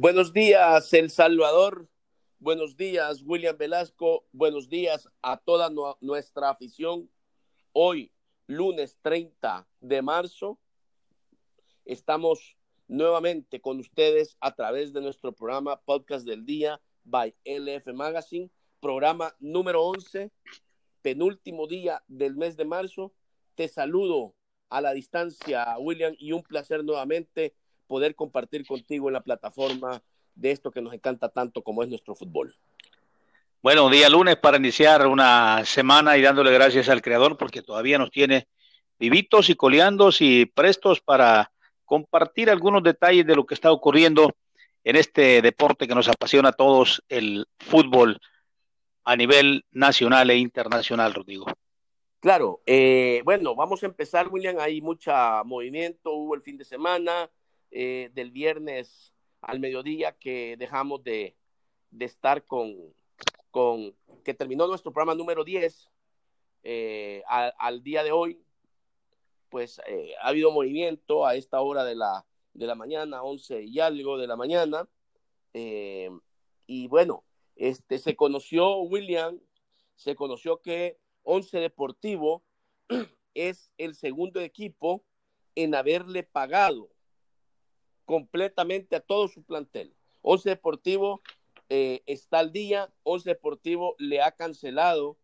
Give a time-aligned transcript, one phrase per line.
[0.00, 1.88] Buenos días, El Salvador.
[2.38, 4.28] Buenos días, William Velasco.
[4.30, 7.10] Buenos días a toda nuestra afición.
[7.72, 8.12] Hoy,
[8.46, 10.60] lunes 30 de marzo,
[11.84, 12.56] estamos
[12.86, 19.34] nuevamente con ustedes a través de nuestro programa Podcast del Día by LF Magazine, programa
[19.40, 20.30] número 11,
[21.02, 23.12] penúltimo día del mes de marzo.
[23.56, 24.36] Te saludo
[24.68, 27.56] a la distancia, William, y un placer nuevamente
[27.88, 30.00] poder compartir contigo en la plataforma
[30.36, 32.54] de esto que nos encanta tanto como es nuestro fútbol.
[33.60, 38.12] Bueno, día lunes para iniciar una semana y dándole gracias al Creador porque todavía nos
[38.12, 38.46] tiene
[39.00, 41.50] vivitos y coleandos y prestos para
[41.84, 44.36] compartir algunos detalles de lo que está ocurriendo
[44.84, 48.20] en este deporte que nos apasiona a todos, el fútbol
[49.04, 51.46] a nivel nacional e internacional, Rodrigo.
[52.20, 54.56] Claro, eh, bueno, vamos a empezar, William.
[54.58, 55.12] Hay mucho
[55.44, 57.30] movimiento, hubo el fin de semana,
[57.70, 61.36] eh, del viernes al mediodía que dejamos de,
[61.98, 62.94] estar con,
[63.50, 63.94] con,
[64.24, 65.90] que terminó nuestro programa número 10
[66.64, 68.42] eh, al, día de hoy,
[69.48, 73.80] pues eh, ha habido movimiento a esta hora de la, de la mañana, 11 y
[73.80, 74.88] algo de la mañana.
[75.54, 77.24] y bueno,
[77.56, 79.40] este, se conoció, William,
[79.96, 82.44] se conoció que Once Deportivo
[83.34, 85.04] es el segundo equipo
[85.54, 86.88] en haberle pagado
[88.08, 89.94] completamente a todo su plantel.
[90.22, 91.20] Once Deportivo
[91.68, 95.18] eh, está al día, Once Deportivo le ha cancelado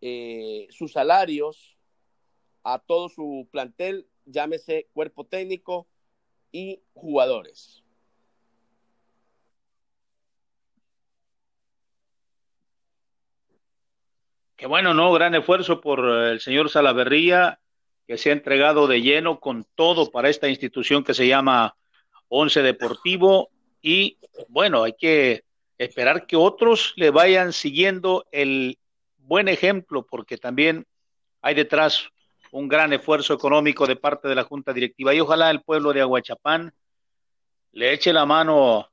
[0.00, 1.76] eh, sus salarios
[2.64, 5.86] a todo su plantel, llámese cuerpo técnico
[6.52, 7.84] y jugadores.
[14.56, 15.12] Qué bueno, ¿no?
[15.12, 17.60] Gran esfuerzo por el señor Salaverría,
[18.06, 21.76] que se ha entregado de lleno con todo para esta institución que se llama
[22.34, 23.50] Once Deportivo
[23.82, 24.16] y
[24.48, 25.44] bueno, hay que
[25.76, 28.78] esperar que otros le vayan siguiendo el
[29.18, 30.86] buen ejemplo porque también
[31.42, 32.08] hay detrás
[32.50, 35.12] un gran esfuerzo económico de parte de la Junta Directiva.
[35.12, 36.72] Y ojalá el pueblo de Aguachapán
[37.72, 38.88] le eche la mano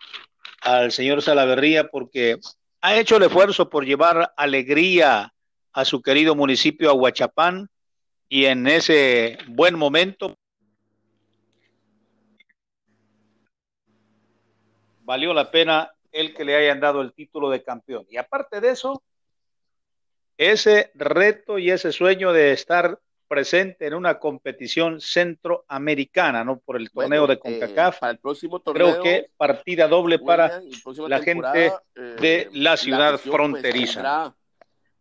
[0.61, 2.39] al señor Salaverría porque
[2.81, 5.33] ha hecho el esfuerzo por llevar alegría
[5.71, 7.69] a su querido municipio Aguachapán
[8.27, 10.37] y en ese buen momento
[15.09, 18.05] valió la pena el que le hayan dado el título de campeón.
[18.11, 19.01] Y aparte de eso,
[20.37, 26.59] ese reto y ese sueño de estar presente en una competición centroamericana, ¿no?
[26.59, 27.99] Por el torneo de eh, CONCACAF.
[27.99, 30.61] para el próximo torneo, creo que partida doble para
[31.07, 34.35] la gente eh, de la ciudad pues, fronteriza.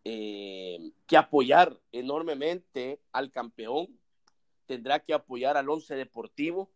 [0.05, 3.89] Eh, que apoyar enormemente al campeón,
[4.65, 6.71] tendrá que apoyar al once deportivo,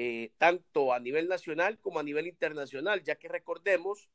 [0.00, 4.08] eh, tanto a nivel nacional como a nivel internacional, ya que recordemos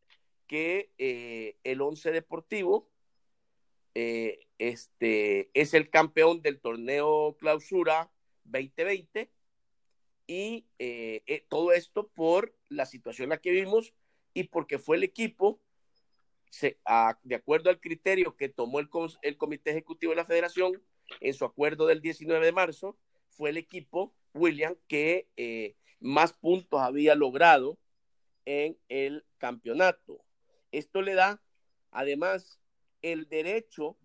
[0.47, 2.89] que eh, el Once Deportivo
[3.93, 8.09] eh, este, es el campeón del torneo Clausura
[8.45, 9.29] 2020
[10.25, 10.67] y
[11.49, 13.93] todo esto por la situación en la que vimos
[14.33, 15.59] y porque fue el equipo,
[16.61, 18.87] de acuerdo al criterio que tomó el,
[19.21, 20.81] el Comité Ejecutivo de la Federación
[21.19, 26.81] en su acuerdo del 19 de marzo, fue el equipo William, que eh, más puntos
[26.81, 27.77] había logrado
[28.45, 30.23] en el campeonato.
[30.71, 31.41] Esto le da,
[31.91, 32.59] además,
[33.01, 33.97] el derecho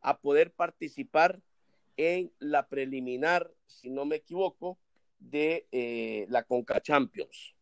[0.00, 1.40] a poder participar
[1.96, 4.78] en la preliminar, si no me equivoco,
[5.18, 7.54] de eh, la Conca Champions.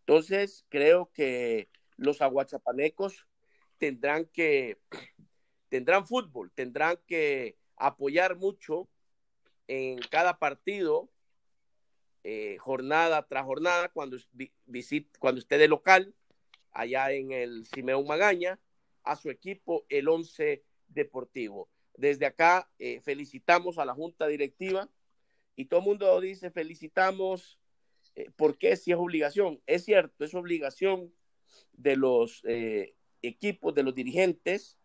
[0.00, 3.26] Entonces, creo que los aguachapanecos
[3.78, 4.78] tendrán que,
[5.68, 8.88] tendrán fútbol, tendrán que apoyar mucho
[9.66, 11.10] en cada partido
[12.28, 14.16] eh, jornada tras jornada cuando,
[15.20, 16.12] cuando esté local
[16.72, 18.58] allá en el Simeón Magaña
[19.04, 21.68] a su equipo, el Once Deportivo.
[21.94, 24.90] Desde acá eh, felicitamos a la Junta Directiva
[25.54, 27.60] y todo el mundo dice felicitamos,
[28.16, 29.62] eh, porque si es obligación?
[29.64, 31.14] Es cierto, es obligación
[31.74, 32.42] de los
[33.22, 34.76] equipos, de los dirigentes,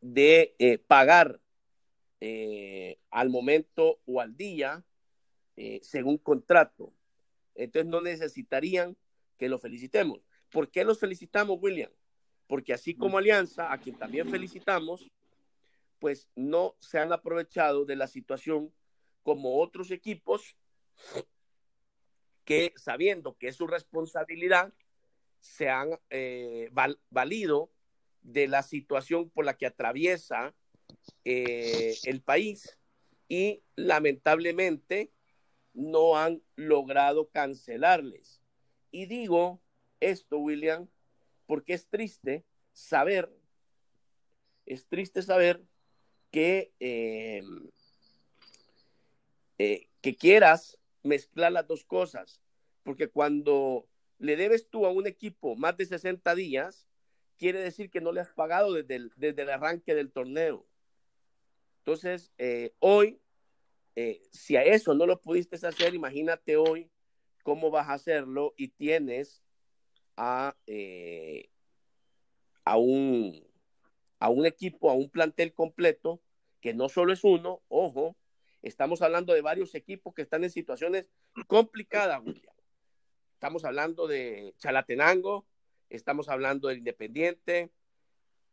[0.00, 1.38] de pagar
[3.10, 4.82] al momento o al día
[5.56, 6.92] eh, según contrato.
[7.54, 8.96] Entonces no necesitarían
[9.38, 10.20] que lo felicitemos.
[10.50, 11.90] ¿Por qué los felicitamos, William?
[12.46, 15.10] Porque así como Alianza, a quien también felicitamos,
[15.98, 18.72] pues no se han aprovechado de la situación
[19.22, 20.56] como otros equipos
[22.44, 24.72] que sabiendo que es su responsabilidad,
[25.40, 26.70] se han eh,
[27.10, 27.70] valido
[28.22, 30.54] de la situación por la que atraviesa
[31.24, 32.78] eh, el país
[33.28, 35.12] y lamentablemente
[35.74, 38.40] no han logrado cancelarles.
[38.90, 39.60] y digo
[40.00, 40.88] esto, William,
[41.46, 43.30] porque es triste saber,
[44.66, 45.62] es triste saber
[46.30, 47.42] que, eh,
[49.58, 52.40] eh, que quieras mezclar las dos cosas,
[52.82, 53.86] porque cuando
[54.18, 56.86] le debes tú a un equipo más de 60 días,
[57.38, 60.66] quiere decir que no le has pagado desde el, desde el arranque del torneo.
[61.78, 63.20] Entonces, eh, hoy,
[64.30, 66.90] si a eso no lo pudiste hacer, imagínate hoy
[67.42, 69.42] cómo vas a hacerlo y tienes
[70.16, 70.56] a,
[72.64, 73.44] a un,
[74.18, 76.20] a un equipo, a un plantel completo,
[76.60, 78.16] que no solo es uno, ojo,
[78.62, 81.06] estamos hablando de varios equipos que están en situaciones
[81.46, 82.22] complicadas,
[83.42, 85.44] Estamos hablando de Chalatenango,
[85.90, 87.72] estamos hablando del Independiente,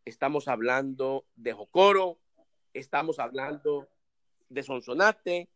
[0.03, 2.18] estamos hablando de Jocoro,
[2.74, 3.88] estamos hablando
[4.50, 5.50] de Sonsonate,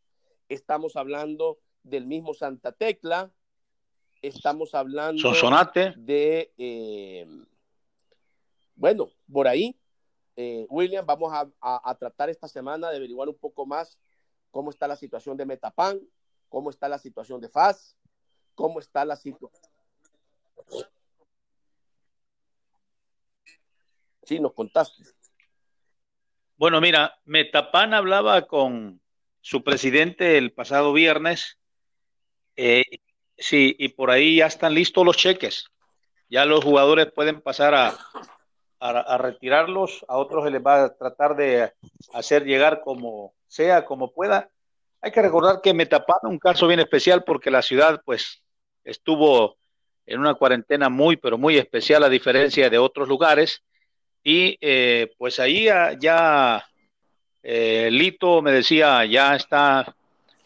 [0.48, 3.31] estamos hablando del mismo Santa Tecla,
[4.22, 5.94] estamos hablando Sonsonate.
[5.98, 7.28] de eh,
[8.75, 9.80] bueno, por ahí,
[10.36, 13.98] eh, William, vamos a, tratar esta semana de averiguar un poco más
[14.51, 16.00] cómo está la situación de Metapan,
[16.50, 17.95] cómo está la situación de FAS,
[18.56, 19.72] cómo está la situación.
[24.24, 25.04] Sí, nos contaste.
[26.63, 29.01] Bueno, mira, Metapan hablaba con
[29.42, 31.60] su presidente el pasado viernes.
[32.56, 32.86] Eh,
[33.38, 35.65] sí, y por ahí ya están listos los cheques.
[36.30, 37.75] Ya los jugadores pueden pasar
[38.80, 41.74] a, retirarlos, a otros se les va a tratar de
[42.13, 44.50] hacer llegar como sea, como pueda.
[45.01, 48.42] Hay que recordar que Metapan un caso bien especial porque la ciudad pues
[48.86, 49.57] estuvo
[50.06, 53.66] en una cuarentena muy, pero muy especial a diferencia de otros lugares.
[54.23, 55.65] Y eh, pues ahí
[55.99, 56.65] ya,
[57.41, 59.95] eh, Lito me decía, ya está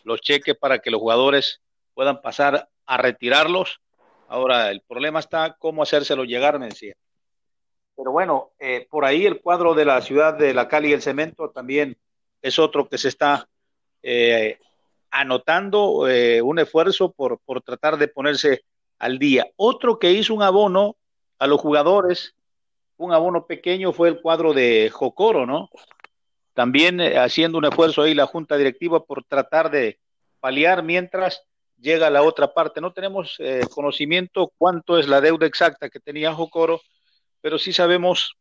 [0.04, 1.62] los cheques para que los jugadores
[1.94, 3.80] puedan pasar a retirarlos.
[4.28, 6.96] Ahora, el problema está cómo hacérselo llegar, me decía.
[7.96, 11.02] Pero bueno, eh, por ahí el cuadro de la ciudad de la Cali y el
[11.02, 11.98] Cemento también
[12.42, 13.50] es otro que se está
[14.04, 14.60] eh,
[15.10, 18.64] anotando eh, un esfuerzo por, por tratar de ponerse
[19.00, 19.48] al día.
[19.56, 20.96] Otro que hizo un abono
[21.40, 22.36] a los jugadores,
[22.98, 25.70] un abono pequeño, fue el cuadro de Jocoro, ¿no?
[26.54, 30.00] También haciendo un esfuerzo ahí la junta directiva por tratar de
[30.40, 31.44] paliar mientras
[31.80, 32.82] llega la otra parte.
[32.82, 33.38] No tenemos
[33.70, 36.82] conocimiento cuánto es la deuda exacta que tenía Jocoro,
[37.42, 38.36] pero sí sabemos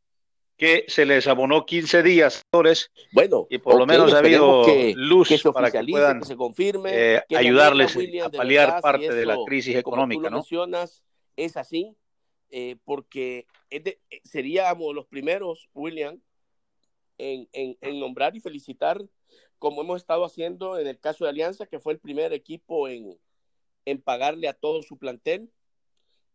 [0.57, 2.43] que se les abonó 15 días.
[3.13, 4.65] Bueno, y por lo menos ha habido
[4.95, 10.31] luz para que puedan se confirme, eh, ayudarles a paliar parte de la crisis económica,
[10.31, 10.39] ¿no?
[10.39, 11.03] Mencionas,
[11.37, 11.95] es así,
[12.51, 13.47] eh, porque
[14.25, 16.21] seríamos los primeros, William,
[17.19, 19.03] en, en, nombrar y felicitar,
[19.59, 23.19] como hemos estado haciendo en el caso de Alianza, que fue el primer equipo en,
[23.85, 25.51] en pagarle a todo su plantel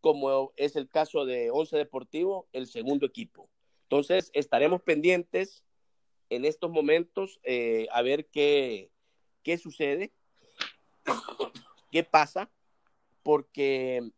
[0.02, 3.48] como es el caso de Once Deportivo, el segundo equipo.
[3.84, 5.64] Entonces, estaremos pendientes
[6.28, 8.90] en estos momentos eh, a ver qué,
[9.44, 10.12] qué sucede,
[11.92, 12.50] qué pasa,
[13.22, 14.10] porque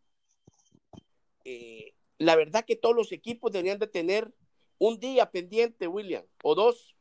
[1.45, 4.33] eh, la verdad que todos los equipos deberían de tener
[4.77, 6.95] un día pendiente, William, o dos,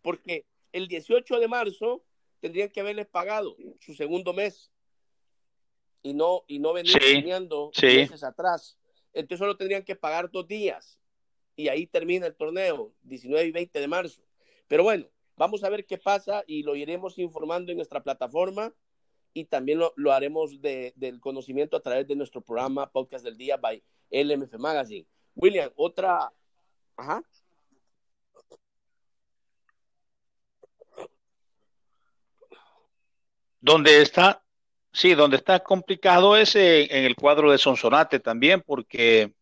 [0.00, 2.04] porque el 18 de marzo
[2.40, 4.72] tendrían que haberles pagado su segundo mes
[6.02, 6.92] y no, y no venir
[7.80, 8.76] meses atrás.
[9.12, 10.98] Entonces solo tendrían que pagar dos días
[11.54, 14.22] y ahí termina el torneo, 19 y 20 de marzo.
[14.66, 15.06] Pero bueno,
[15.36, 18.74] vamos a ver qué pasa y lo iremos informando en nuestra plataforma
[19.34, 23.36] y también lo, lo haremos de, del conocimiento a través de nuestro programa Podcast del
[23.36, 25.06] Día by LMF Magazine.
[25.34, 26.32] William, otra...
[26.96, 27.22] Ajá.
[33.60, 34.42] ¿Dónde está
[34.92, 39.32] Sí, donde está complicado es en el cuadro de Sonsonate también, porque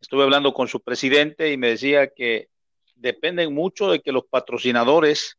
[0.00, 2.48] estuve hablando con su presidente y me decía que
[2.94, 5.38] dependen mucho de que los patrocinadores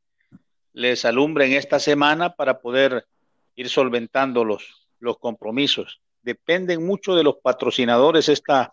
[0.73, 3.07] les alumbren esta semana para poder
[3.55, 6.01] ir solventando los, los compromisos.
[6.21, 8.71] Dependen mucho de los patrocinadores esta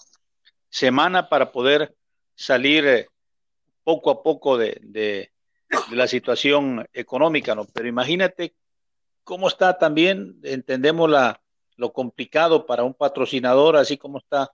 [0.69, 1.95] semana para poder
[2.35, 3.07] salir eh,
[3.85, 5.31] poco a poco de, de,
[5.91, 7.65] la situación económica, ¿no?
[7.65, 8.55] Pero imagínate
[9.25, 11.41] cómo está también, entendemos la,
[11.77, 14.51] lo complicado para un patrocinador, así como está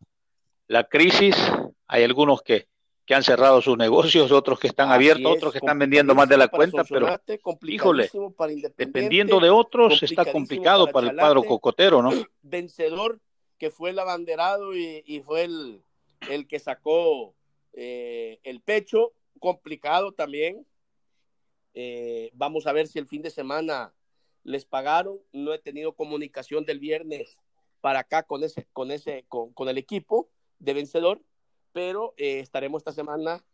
[0.69, 1.37] la crisis.
[1.89, 2.69] Hay algunos que,
[3.09, 6.37] que han cerrado sus negocios, otros que están abiertos, otros que están vendiendo más de
[6.37, 7.19] la cuenta, pero
[7.63, 8.11] híjole,
[8.77, 12.11] dependiendo de otros está complicado para el cuadro cocotero, ¿no?
[12.43, 13.19] Vencedor
[13.57, 15.83] que fue el abanderado y, fue el,
[16.29, 17.35] el, que sacó
[17.73, 20.67] eh, el pecho, complicado también.
[21.73, 23.95] Eh, vamos a ver si el fin de semana
[24.45, 27.39] les pagaron, no he tenido comunicación del viernes
[27.81, 31.23] para acá con ese, con ese, con, con el equipo de vencedor,
[31.73, 33.45] pero eh, estaremos esta semana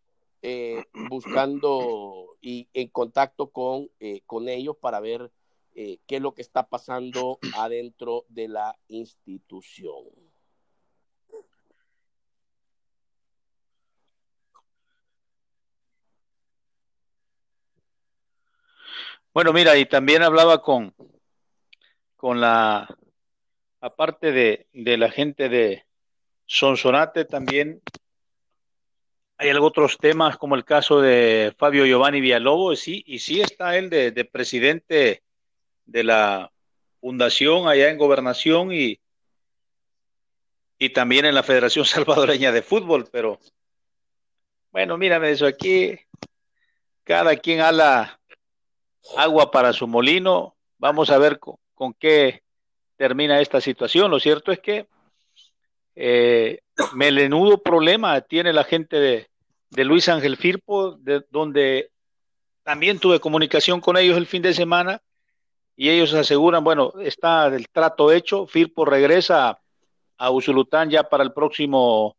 [0.42, 5.30] eh, buscando y en contacto con, eh, con ellos para ver
[5.74, 10.04] qué es lo que está pasando adentro de la institución.
[19.32, 20.94] Bueno, mira, y también hablaba con,
[22.14, 22.86] con la,
[23.80, 25.84] aparte de, de la gente de
[26.46, 27.82] Sonsonate, también
[29.36, 33.90] hay otros temas como el caso de Fabio Giovanni Villalobos, sí, y sí está él
[33.90, 35.22] de, de, presidente
[35.84, 36.52] de la
[37.00, 39.00] fundación allá en gobernación y,
[40.78, 43.38] y también en la Federación Salvadoreña de Fútbol, pero
[44.70, 45.98] bueno, mírame eso aquí,
[47.04, 48.18] cada quien la
[49.16, 50.56] agua para su molino.
[50.78, 52.42] Vamos a ver con, qué
[52.96, 54.10] termina esta situación.
[54.10, 54.88] Lo cierto es que
[55.94, 56.60] eh,
[56.94, 61.90] melenudo problema tiene la gente de, Luis Ángel Firpo, de, donde
[62.62, 65.02] también tuve comunicación con ellos el fin de semana
[65.76, 69.60] y ellos aseguran, bueno, está el trato hecho, Firpo regresa
[70.16, 72.16] a Usulután ya para el próximo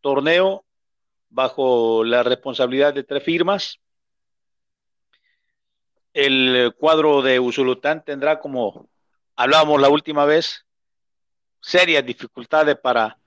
[0.00, 0.64] torneo
[1.28, 3.78] bajo la responsabilidad de tres firmas.
[6.12, 8.88] El cuadro de Usulután tendrá, como
[9.36, 10.64] hablábamos la última vez,
[11.60, 13.18] serias dificultades para...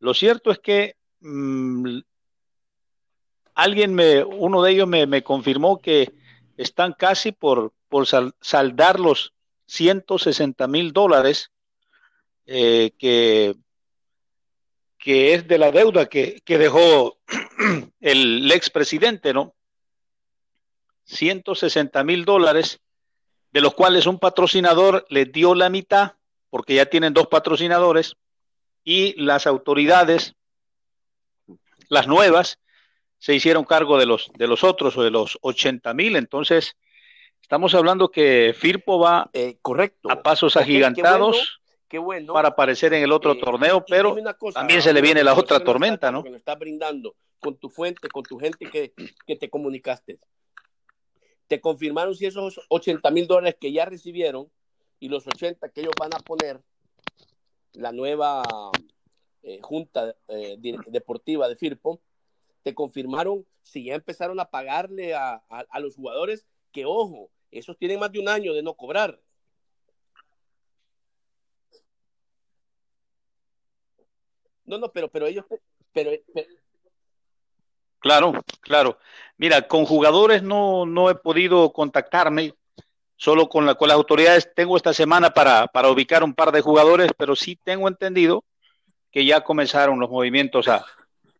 [0.00, 2.00] Lo cierto es que mmm,
[3.54, 6.12] alguien me, uno de ellos me, confirmó que
[6.56, 9.34] están casi por, por sal, saldar los
[9.66, 11.50] 160 mil dólares
[12.46, 13.56] eh, que,
[14.96, 17.18] que es de la deuda que, que dejó
[17.58, 19.54] el, el expresidente, ¿no?
[21.06, 22.80] 160 mil dólares,
[23.50, 26.12] de los cuales un patrocinador les dio la mitad,
[26.50, 28.16] porque ya tienen dos patrocinadores,
[28.88, 30.34] y las autoridades,
[31.90, 32.58] las nuevas,
[33.18, 36.16] se hicieron cargo de los, de los otros o de los 80 mil.
[36.16, 36.74] Entonces,
[37.42, 40.10] estamos hablando que Firpo va eh, correcto.
[40.10, 41.60] a pasos agigantados.
[41.86, 45.22] Qué bueno, para aparecer en el otro eh, torneo, pero cosa, también se le viene
[45.22, 46.24] la otra tormenta, ¿no?
[46.24, 48.94] Que nos brindando con tu fuente, con tu gente que,
[49.26, 50.18] que te comunicaste
[51.46, 54.50] te confirmaron si esos 80 mil dólares que ya recibieron
[55.00, 56.60] y los 80 que ellos van a poner,
[57.78, 58.76] la nueva
[59.42, 60.56] eh, junta eh,
[60.88, 62.00] deportiva de Firpo,
[62.62, 67.78] te confirmaron si ya empezaron a pagarle a, a, a, los jugadores, que ojo, esos
[67.78, 69.20] tienen más de un año de no cobrar.
[74.64, 75.46] No, no, pero, pero ellos,
[75.92, 76.48] pero, pero
[78.00, 78.98] Claro, claro.
[79.36, 82.54] Mira, con jugadores no, no he podido contactarme,
[83.18, 86.60] solo con, la, con las autoridades tengo esta semana para, para ubicar un par de
[86.60, 88.44] jugadores, pero sí tengo entendido
[89.10, 90.86] que ya comenzaron los movimientos a,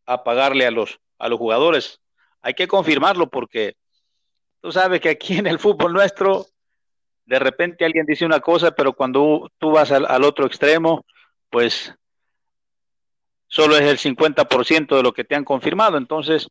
[0.05, 2.01] a pagarle a los, a los jugadores.
[2.43, 3.77] Hay que confirmarlo porque
[4.61, 6.47] tú sabes que aquí en el fútbol nuestro,
[7.27, 11.07] de repente alguien dice una cosa, pero cuando tú vas al, al otro extremo,
[11.49, 11.95] pues
[13.47, 15.97] solo es el 50% de lo que te han confirmado.
[15.97, 16.49] Entonces,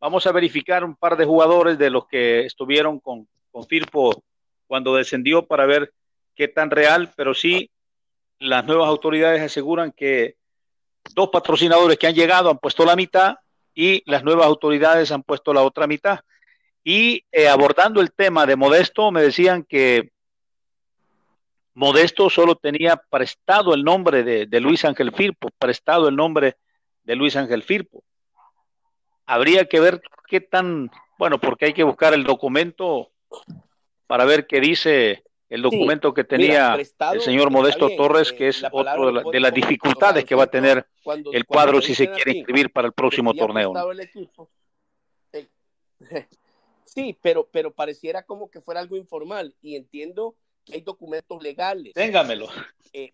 [0.00, 4.22] vamos a verificar un par de jugadores de los que estuvieron con, con Firpo
[4.66, 5.92] cuando descendió para ver
[6.34, 7.70] qué tan real, pero sí,
[8.38, 10.36] las nuevas autoridades aseguran que
[11.14, 13.36] dos patrocinadores que han llegado han puesto la mitad
[13.74, 16.20] y las nuevas autoridades han puesto la otra mitad.
[16.84, 20.10] Y eh, abordando el tema de Modesto, me decían que
[21.74, 26.56] Modesto solo tenía prestado el nombre de, de, Luis Ángel Firpo, prestado el nombre
[27.04, 28.02] de Luis Ángel Firpo.
[29.26, 33.12] Habría que ver qué tan, bueno, porque hay que buscar el documento
[34.06, 38.32] para ver qué dice el documento sí, que tenía mira, el señor Modesto bien, Torres,
[38.32, 41.80] que es otro de, la, de, las dificultades que va a tener cuando, el cuadro
[41.80, 43.72] si se quiere inscribir para el próximo torneo.
[43.90, 44.50] El equipo,
[45.32, 45.48] eh,
[46.84, 50.36] sí, pero, pero pareciera como que fuera algo informal y entiendo
[50.72, 51.94] hay documentos legales.
[51.94, 52.48] Téngamelo.
[52.92, 53.12] Eh,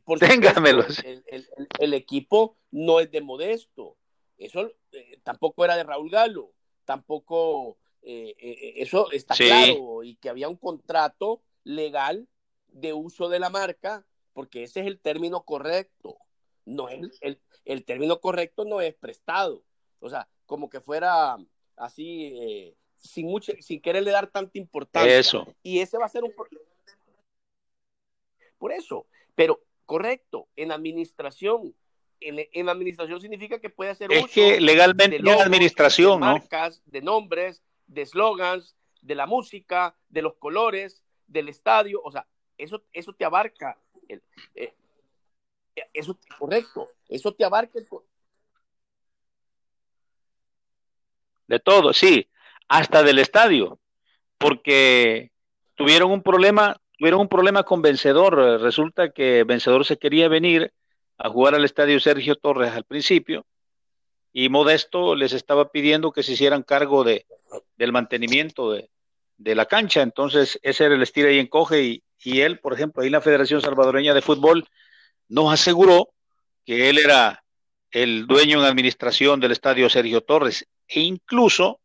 [1.27, 3.97] el, el, equipo no es de Modesto.
[4.39, 6.53] Eso eh, tampoco era de Raúl Galo.
[6.85, 7.79] Tampoco.
[8.05, 9.47] Eh, eh eso está sí.
[9.47, 10.03] claro.
[10.03, 12.29] Y que había un contrato legal
[12.69, 16.19] de uso de la marca, porque ese es el término correcto.
[16.67, 19.63] No es el, el término correcto no es prestado.
[20.01, 21.37] O sea, como que fuera
[21.77, 25.19] así, eh, sin, mucho, sin quererle dar tanta importancia.
[25.19, 25.47] Eso.
[25.63, 26.65] Y ese va a ser un problema
[28.65, 29.07] por eso.
[29.35, 31.75] Pero, correcto, en administración,
[32.19, 36.27] en, en administración significa que puede hacer es uso que legalmente de en administración, de
[36.27, 36.93] marcas, ¿no?
[36.93, 42.27] de nombres, de slogans, de la música, de los colores, del estadio, o sea,
[42.57, 43.79] eso, eso te abarca.
[44.09, 44.23] El,
[44.55, 44.75] eh,
[45.93, 47.87] Eso, correcto, eso te abarca el...
[51.47, 52.29] De todo, sí,
[52.69, 53.79] hasta del estadio,
[54.39, 55.31] porque
[55.75, 58.61] tuvieron un problema, tuvieron un problema con Vencedor.
[58.61, 60.73] Resulta que Vencedor se quería venir
[61.19, 63.45] a jugar al estadio Sergio Torres al principio
[64.33, 67.27] y Modesto les estaba pidiendo que se hicieran cargo de,
[67.85, 68.89] del mantenimiento de,
[69.37, 70.03] de la cancha.
[70.03, 71.83] Entonces, ese era el estira y encoge.
[71.83, 74.67] Y, y, él, por ejemplo, ahí la Federación Salvadoreña de Fútbol
[75.29, 76.09] nos aseguró
[76.65, 77.45] que él era
[77.91, 80.67] el dueño en administración del estadio Sergio Torres.
[80.89, 81.81] E incluso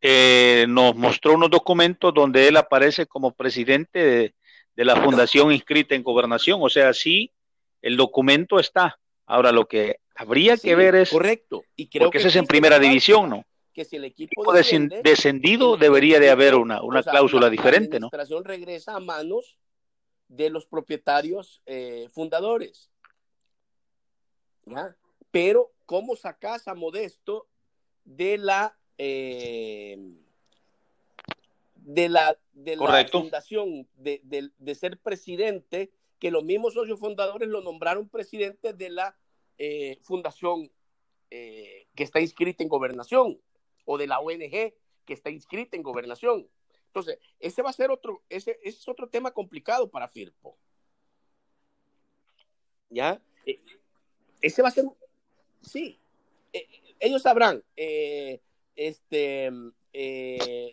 [0.00, 4.34] eh, nos mostró unos documentos donde él aparece como presidente de,
[4.76, 6.60] de, la fundación inscrita en gobernación.
[6.62, 7.32] O sea, sí,
[7.80, 8.98] el documento está.
[9.26, 11.10] Ahora, lo que habría sí, que ver es.
[11.10, 11.64] Correcto.
[11.76, 13.44] Y creo porque que ese es en primera división, ¿no?
[13.78, 17.42] Que si el equipo desciende, descendido el, debería de haber una, una o sea, cláusula
[17.42, 18.48] la, diferente, la administración ¿no?
[18.48, 19.56] regresa a manos
[20.26, 22.90] de los propietarios eh, fundadores.
[24.66, 24.96] ¿Ya?
[25.30, 27.46] Pero, ¿cómo sacas a Modesto
[28.04, 29.96] de la eh,
[31.76, 37.48] de la, de la fundación, de, de, de, ser presidente, que los mismos socios fundadores
[37.48, 39.16] lo nombraron presidente de la
[39.56, 40.68] eh, fundación
[41.30, 43.38] eh, que está inscrita en gobernación
[43.90, 44.74] o de la ONG
[45.06, 46.46] que está inscrita en gobernación.
[46.88, 50.58] Entonces, ese va a ser otro, ese, ese es otro tema complicado para Firpo.
[52.90, 53.18] ¿Ya?
[53.46, 53.58] Eh,
[54.42, 54.84] ese va a ser,
[55.62, 55.98] sí,
[56.52, 56.68] eh,
[57.00, 58.42] ellos sabrán, eh,
[58.76, 59.50] este,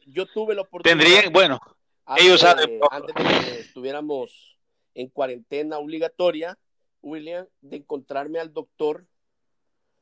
[0.08, 1.00] yo tuve la oportunidad.
[1.00, 1.58] Tendrían, bueno,
[2.04, 2.82] antes, ellos saben.
[2.92, 4.58] Antes de que estuviéramos
[4.94, 6.60] en cuarentena obligatoria,
[7.02, 9.06] William, de encontrarme al doctor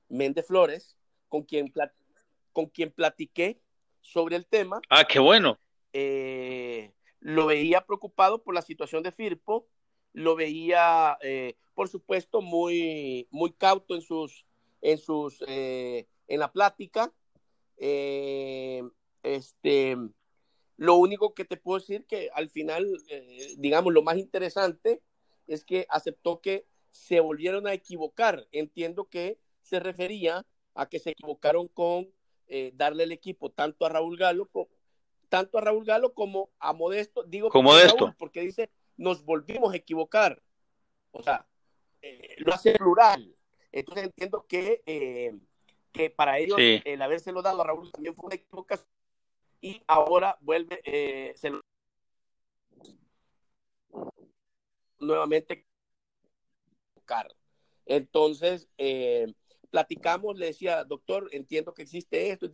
[0.10, 0.98] Méndez Flores,
[1.29, 1.72] con quien
[2.53, 3.60] con quien platiqué
[4.01, 4.79] sobre el tema.
[4.89, 5.60] Ah, qué bueno.
[5.91, 9.67] Eh, lo veía preocupado por la situación de Firpo,
[10.13, 14.45] lo veía, eh, por supuesto, muy, muy cauto en sus,
[14.81, 17.12] en sus, eh, en la plática.
[19.23, 19.97] Este,
[20.77, 22.88] lo único que te puedo decir que al final,
[23.58, 25.01] digamos, lo más interesante
[25.47, 28.47] es que aceptó que se volvieron a equivocar.
[28.51, 32.10] Entiendo que se refería a que se equivocaron con
[32.55, 34.69] eh, darle el equipo tanto a Raúl Galo, como,
[35.27, 39.73] tanto a Raúl Galo como a Modesto, digo como Modesto, Raúl, porque dice nos volvimos
[39.73, 40.39] a equivocar,
[41.11, 41.47] o sea,
[42.03, 43.35] eh, lo hace plural,
[43.71, 45.35] entonces entiendo que, eh,
[45.91, 46.79] que para ellos sí.
[46.85, 48.87] el habérselo dado a Raúl también fue una equivocación
[49.59, 51.61] y ahora vuelve, se lo...
[54.99, 55.65] nuevamente
[57.85, 59.33] entonces, eh,
[59.73, 62.47] platicamos, le decía, doctor, entiendo que existe esto.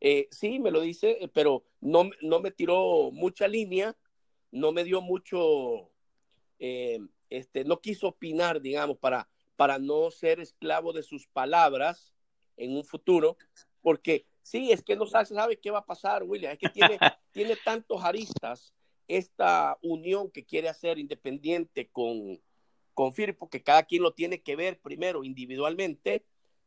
[0.00, 3.96] Eh, sí, me lo dice, eh, pero no, no me tiró mucha línea,
[4.50, 5.92] no me dio mucho,
[6.58, 6.98] eh,
[7.30, 12.12] este, no quiso opinar, digamos, para, para no ser esclavo de sus palabras
[12.56, 13.36] en un futuro,
[13.80, 16.98] porque sí, es que no sabe, sabe qué va a pasar, William, es que tiene,
[17.30, 18.74] tiene tantos aristas
[19.06, 22.40] esta unión que quiere hacer independiente con,
[22.94, 26.24] con Firpo, que cada quien lo tiene que ver primero individualmente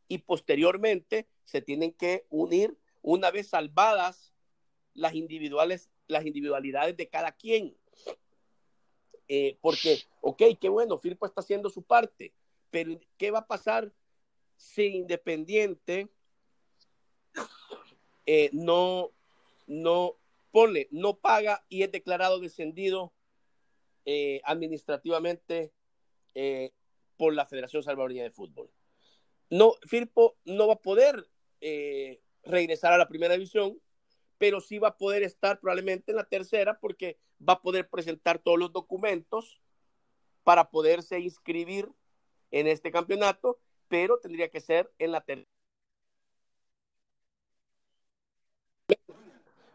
[0.08, 4.34] y posteriormente se tienen que unir una vez salvadas
[4.94, 7.76] las individuales, las individualidades de cada quien.
[9.28, 12.32] Eh, porque, ok, qué bueno, Firpo está haciendo su parte,
[12.70, 13.92] pero ¿qué va a pasar
[14.56, 16.08] si Independiente
[18.26, 19.12] eh, no,
[19.66, 20.16] no
[20.50, 23.12] pone, no paga y es declarado descendido
[24.06, 25.72] eh, administrativamente
[27.16, 28.70] por la Federación Salvadoreña de Fútbol?
[29.50, 31.28] No, Firpo no va a poder
[31.60, 33.80] eh, regresar a la primera división,
[34.38, 38.38] pero sí va a poder estar probablemente en la tercera porque va a poder presentar
[38.38, 39.60] todos los documentos
[40.44, 41.90] para poderse inscribir
[42.50, 43.58] en este campeonato,
[43.88, 45.48] pero tendría que ser en la tercera.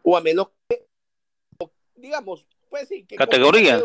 [0.02, 0.86] O a menos que,
[1.96, 3.82] digamos, pues sí, que categoría.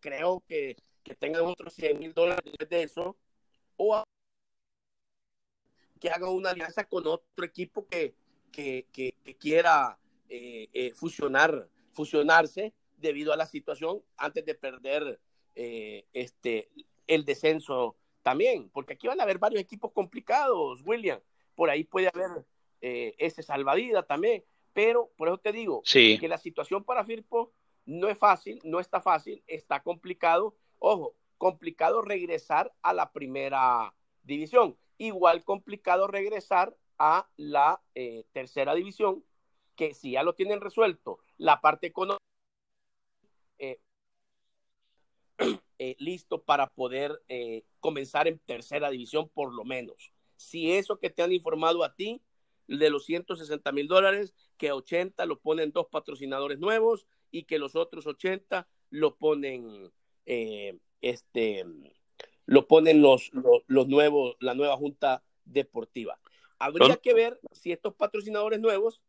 [0.00, 3.16] Creo que, que tengan otros 100 mil dólares de eso,
[3.76, 4.04] o a
[6.00, 8.14] que haga una alianza con otro equipo que,
[8.50, 15.20] que, que, que quiera eh, eh, fusionar, fusionarse debido a la situación antes de perder
[15.54, 16.70] eh, este,
[17.06, 21.20] el descenso también, porque aquí van a haber varios equipos complicados, William.
[21.54, 22.44] Por ahí puede haber
[22.80, 26.16] ese salvavidas también, pero por eso te digo sí.
[26.18, 27.52] que la situación para Firpo
[27.84, 30.56] no es fácil, no está fácil, está complicado.
[30.78, 39.24] Ojo, complicado regresar a la primera división igual complicado regresar a la eh, tercera división,
[39.74, 42.22] que si ya lo tienen resuelto, la parte económica,
[43.58, 43.80] eh,
[45.78, 47.22] eh, listo para poder
[47.80, 50.12] comenzar en tercera división por lo menos.
[50.36, 52.22] Si eso que te han informado a ti
[52.66, 57.74] de los 160 mil dólares, que 80 lo ponen dos patrocinadores nuevos y que los
[57.74, 59.90] otros 80 lo ponen
[60.26, 61.64] este
[62.46, 63.30] lo ponen los,
[63.66, 66.18] los, nuevos, la nueva junta deportiva.
[66.58, 69.00] Habría que ver si estos patrocinadores nuevos,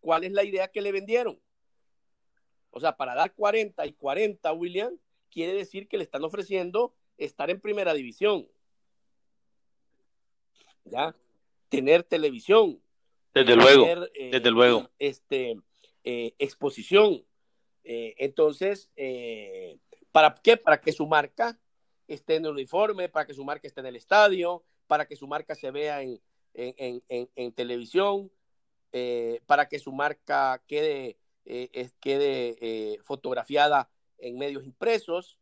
[0.00, 1.40] cuál es la idea que le vendieron.
[2.70, 4.96] O sea, para dar 40 y 40, William,
[5.30, 8.48] quiere decir que le están ofreciendo estar en primera división.
[10.84, 11.14] ¿Ya?
[11.68, 12.80] Tener televisión.
[13.34, 14.90] Desde luego, eh, desde luego.
[14.98, 15.58] Este,
[16.04, 17.24] eh, exposición.
[17.84, 18.90] Eh, entonces,
[20.12, 20.56] ¿para qué?
[20.56, 21.58] Para que su marca
[22.08, 25.26] esté en el uniforme, para que su marca esté en el estadio, para que su
[25.26, 26.20] marca se vea en,
[26.54, 28.30] en, televisión,
[29.46, 31.16] para que su marca quede,
[32.00, 33.90] quede fotografiada
[34.22, 35.38] en medios impresos.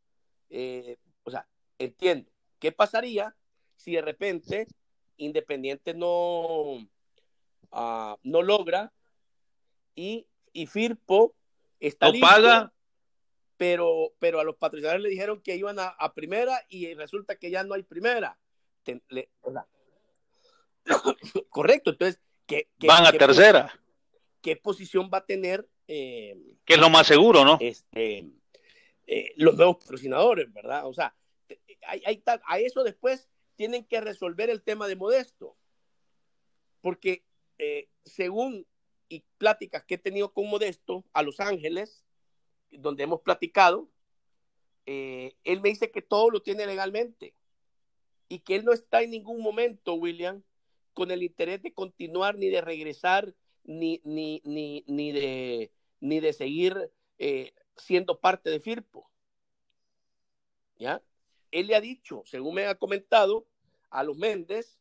[0.49, 1.47] Eh, o sea,
[1.79, 2.31] entiendo.
[2.59, 3.37] ¿Qué pasaría
[3.77, 4.67] si de repente
[5.17, 6.89] Independiente no,
[7.73, 8.91] ah, no logra
[9.95, 11.35] y, y, Firpo
[11.79, 12.73] está no paga?
[13.61, 17.63] Pero, pero a los patrocinadores le dijeron que iban a, primera y resulta que ya
[17.63, 18.39] no hay primera.
[21.51, 23.79] correcto, entonces, ¿qué, van a tercera?
[24.41, 25.69] ¿Qué posición va a tener?
[25.87, 27.59] Eh, que es lo más seguro, ¿no?
[27.61, 28.31] Este,
[29.07, 30.87] eh, los nuevos patrocinadores, ¿verdad?
[30.87, 31.15] O sea,
[31.87, 35.55] hay, a eso después tienen que resolver el tema de Modesto,
[36.81, 37.27] porque
[37.59, 38.67] eh, según
[39.11, 42.07] y pláticas que he tenido con Modesto a Los Ángeles,
[42.71, 43.89] donde hemos platicado,
[44.87, 47.35] eh, él me dice que todo lo tiene legalmente
[48.29, 50.43] y que él no está en ningún momento, William,
[50.95, 56.33] con el interés de continuar ni de regresar ni, ni, ni, ni, de, ni de
[56.33, 56.93] seguir
[57.77, 59.11] siendo parte de Firpo.
[60.79, 61.03] ¿Ya?
[61.51, 63.47] Él le ha dicho, según me ha comentado,
[63.91, 64.79] a los Méndez,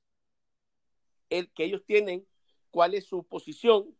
[1.29, 2.27] el, que ellos tienen
[2.71, 3.95] cuál es su posición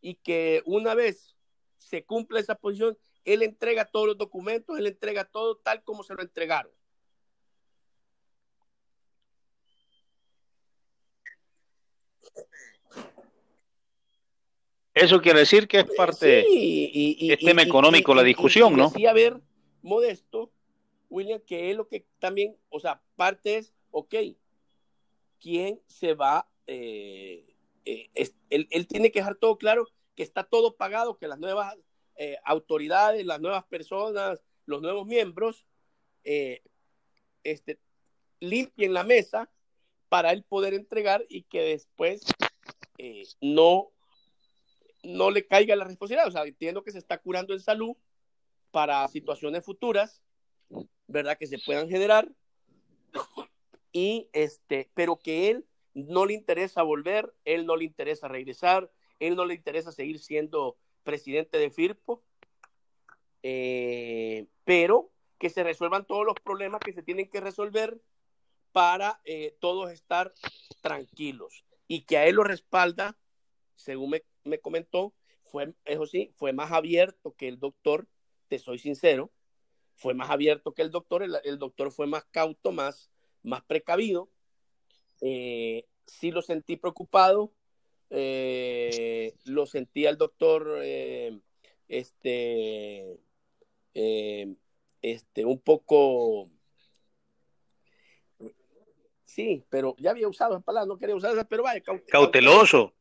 [0.00, 1.36] y que una vez
[1.78, 6.14] se cumpla esa posición, él entrega todos los documentos, él entrega todo tal como se
[6.14, 6.72] lo entregaron.
[14.94, 18.90] Eso quiere decir que es parte del tema económico la discusión, ¿no?
[18.90, 19.40] Sí, a ver,
[19.82, 20.52] modesto,
[21.10, 24.14] William, que es lo que también, o sea, parte es, ok,
[25.40, 26.48] ¿quién se va?
[26.68, 27.44] Eh,
[27.84, 28.08] eh,
[28.50, 31.76] él, tiene que dejar todo claro que está todo pagado, que las nuevas
[32.16, 35.66] eh, autoridades, las nuevas personas, los nuevos miembros,
[37.42, 37.78] este,
[38.40, 39.50] limpien la mesa
[40.08, 42.22] para él poder entregar y que después
[43.42, 43.94] no
[45.04, 46.28] no le caiga la responsabilidad.
[46.28, 47.96] O sea, entiendo que se está curando en salud
[48.70, 50.22] para situaciones futuras,
[51.06, 51.38] ¿verdad?
[51.38, 52.28] Que se puedan generar.
[53.92, 59.36] Y este, pero que él no le interesa volver, él no le interesa regresar, él
[59.36, 62.24] no le interesa seguir siendo presidente de Firpo,
[63.42, 68.00] eh, pero que se resuelvan todos los problemas que se tienen que resolver
[68.72, 70.32] para eh, todos estar
[70.80, 73.16] tranquilos y que a él lo respalda,
[73.76, 75.14] según me me comentó,
[75.44, 78.06] fue, eso sí, fue más abierto que el doctor,
[78.48, 79.32] te soy sincero,
[79.96, 83.10] fue más abierto que el doctor, el, doctor fue más cauto, más,
[83.42, 84.28] más precavido.
[85.20, 87.52] Eh, sí lo sentí preocupado,
[88.16, 91.38] eh, lo sentía el doctor, eh,
[91.88, 93.18] este,
[95.02, 96.50] este, un poco,
[99.24, 102.94] sí, pero ya había usado esa palabra, no quería usar esa, pero vaya, cauteloso.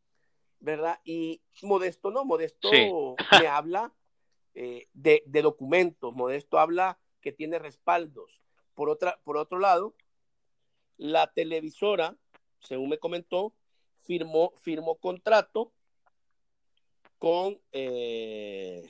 [0.63, 0.99] ¿verdad?
[1.03, 3.93] Y Modesto no, Modesto me habla
[4.55, 8.41] eh, de, documentos, Modesto habla que tiene respaldos.
[8.73, 9.93] Por, otra, por otro lado,
[10.97, 12.15] la televisora,
[12.59, 13.53] según me comentó,
[14.03, 15.73] firmó, firmó contrato
[17.17, 18.89] con, eh,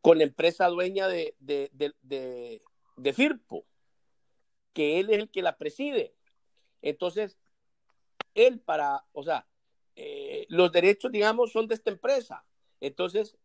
[0.00, 1.70] con la empresa dueña de, de,
[2.96, 3.64] de Firpo,
[4.72, 6.14] que él es el que la preside.
[6.82, 7.38] Entonces,
[8.34, 9.46] él para, o sea,
[9.96, 12.44] eh, los derechos, digamos, son de esta empresa.
[12.80, 13.36] Entonces,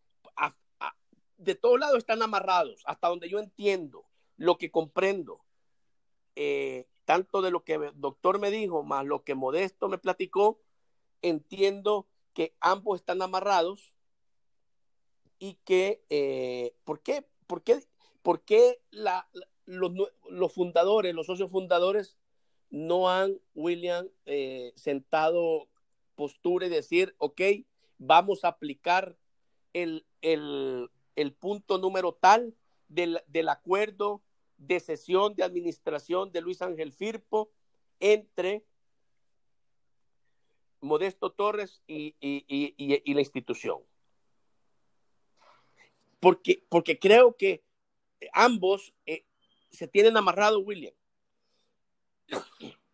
[1.37, 4.05] de todos lados están amarrados, hasta donde yo entiendo,
[4.37, 5.43] lo que comprendo,
[6.35, 10.61] eh, tanto de lo que el doctor me dijo, más lo que Modesto me platicó,
[11.29, 13.93] entiendo que ambos están amarrados
[15.39, 17.25] y que, eh, ¿por qué?
[17.47, 17.83] ¿Por qué,
[18.23, 18.79] por qué
[19.65, 22.17] los, fundadores, los socios fundadores,
[22.71, 24.09] no han, William,
[24.75, 25.67] sentado
[26.15, 27.41] postura y decir, ok,
[27.97, 29.15] vamos a aplicar
[29.73, 30.05] el,
[31.39, 32.55] punto número tal
[32.87, 34.21] del, acuerdo
[34.57, 37.51] de sesión de administración de Luis Ángel Firpo
[37.99, 38.63] entre
[40.85, 42.15] Modesto Torres y,
[43.13, 43.81] la institución.
[46.19, 47.63] Porque, porque creo que
[48.33, 49.25] ambos eh,
[49.69, 50.93] se tienen amarrado, William.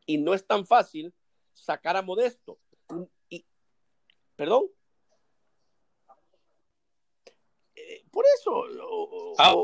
[0.06, 1.14] Y no es tan fácil
[1.54, 2.60] sacar a Modesto.
[3.30, 3.46] Y,
[4.36, 4.66] ¿Perdón?
[7.76, 8.66] Eh, por eso.
[9.38, 9.56] Ah.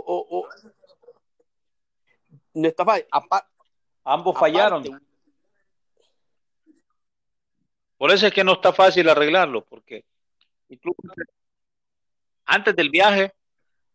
[2.53, 3.05] no está fácil.
[4.03, 5.06] Ambos fallaron.
[7.97, 10.05] Por eso es que no está fácil arreglarlo, porque
[10.69, 11.01] incluso
[12.45, 13.33] antes del viaje,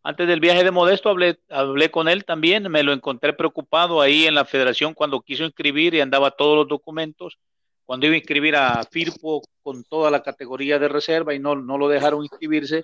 [0.03, 4.25] antes del viaje de Modesto hablé, hablé con él también, me lo encontré preocupado ahí
[4.25, 7.37] en la federación cuando quiso inscribir y andaba todos los documentos,
[7.85, 11.77] cuando iba a inscribir a Firpo con toda la categoría de reserva y no, no
[11.77, 12.83] lo dejaron inscribirse,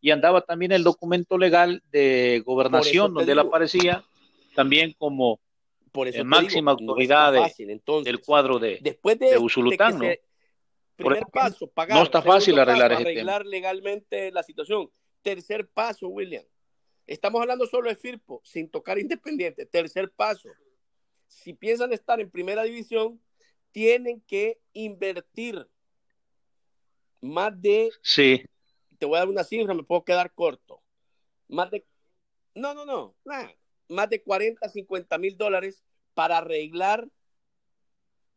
[0.00, 4.04] y andaba también el documento legal de gobernación donde él aparecía
[4.54, 5.40] también como
[5.94, 10.00] eh, máxima autoridad del cuadro de, Después de, Usulután.
[10.96, 11.98] Primer paso, pagar.
[11.98, 14.90] No está fácil arreglar, arreglar legalmente la situación.
[15.22, 16.44] Tercer paso, William.
[17.06, 19.66] Estamos hablando solo de Firpo, sin tocar Independiente.
[19.66, 20.48] Tercer paso.
[21.26, 23.20] Si piensan estar en primera división,
[23.72, 25.66] tienen que invertir
[27.20, 27.90] más de.
[28.02, 28.44] Sí.
[28.98, 30.82] Te voy a dar una cifra, me puedo quedar corto.
[31.48, 31.84] Más de.
[32.54, 33.16] No, no, no.
[33.88, 35.82] Más de 40, 50 mil dólares
[36.14, 37.08] para arreglar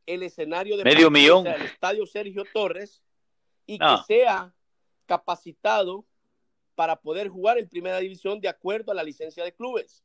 [0.08, 3.04] el escenario de medio millón el estadio Sergio Torres
[3.66, 4.56] y que sea
[5.06, 6.06] capacitado
[6.74, 10.04] para poder jugar en primera división de acuerdo a la licencia de clubes.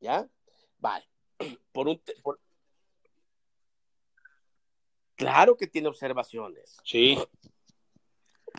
[0.00, 0.28] ¿Ya?
[0.78, 1.04] Vale.
[1.72, 2.00] Por un,
[5.16, 6.76] Claro que tiene observaciones.
[6.84, 7.18] Sí.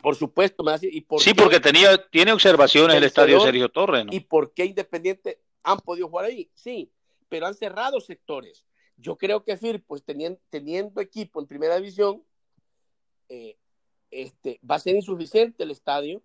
[0.01, 4.05] Por supuesto, me y Sí, porque tenía, tiene observaciones el, estadio Sergio Torres.
[4.11, 6.89] ¿Y por qué Independiente han podido jugar ahí, sí,
[7.27, 8.65] pero han cerrado sectores.
[8.95, 12.23] Yo creo que FIR, pues teniendo, teniendo equipo en primera división,
[13.27, 13.57] eh,
[14.09, 16.23] este, va a ser insuficiente el estadio,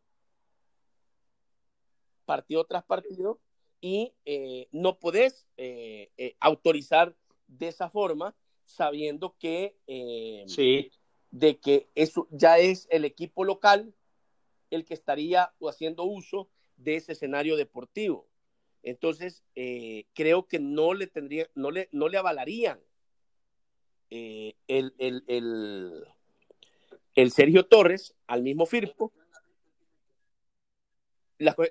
[2.25, 3.41] partido tras partido,
[3.81, 7.17] y eh, no podés eh, autorizar
[7.49, 9.77] de esa forma, sabiendo que,
[10.47, 10.93] sí.
[11.33, 13.93] de que eso ya es el equipo local
[14.71, 18.29] el que estaría haciendo uso de ese escenario deportivo.
[18.83, 22.81] Entonces, eh, creo que no le tendría, no le, no le avalarían
[24.11, 26.05] eh, el, el,
[27.31, 29.13] Sergio Torres al mismo Firpo.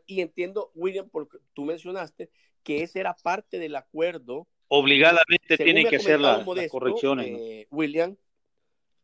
[0.08, 2.32] y entiendo, William, porque tú mencionaste
[2.64, 4.48] que ese era parte del acuerdo.
[4.70, 7.28] Obligadamente tiene que ser la, las correcciones.
[7.28, 8.16] Eh, William,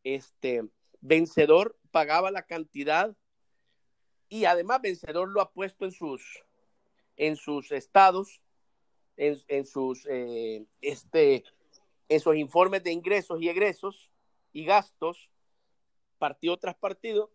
[0.04, 0.64] este
[1.02, 3.16] vencedor pagaba la cantidad
[4.30, 6.44] y además vencedor lo ha puesto en sus
[7.18, 8.42] en sus estados,
[9.18, 11.44] en, sus eh, este,
[12.08, 14.12] esos informes de ingresos y egresos
[14.54, 15.30] y gastos,
[16.18, 17.32] partido tras partido.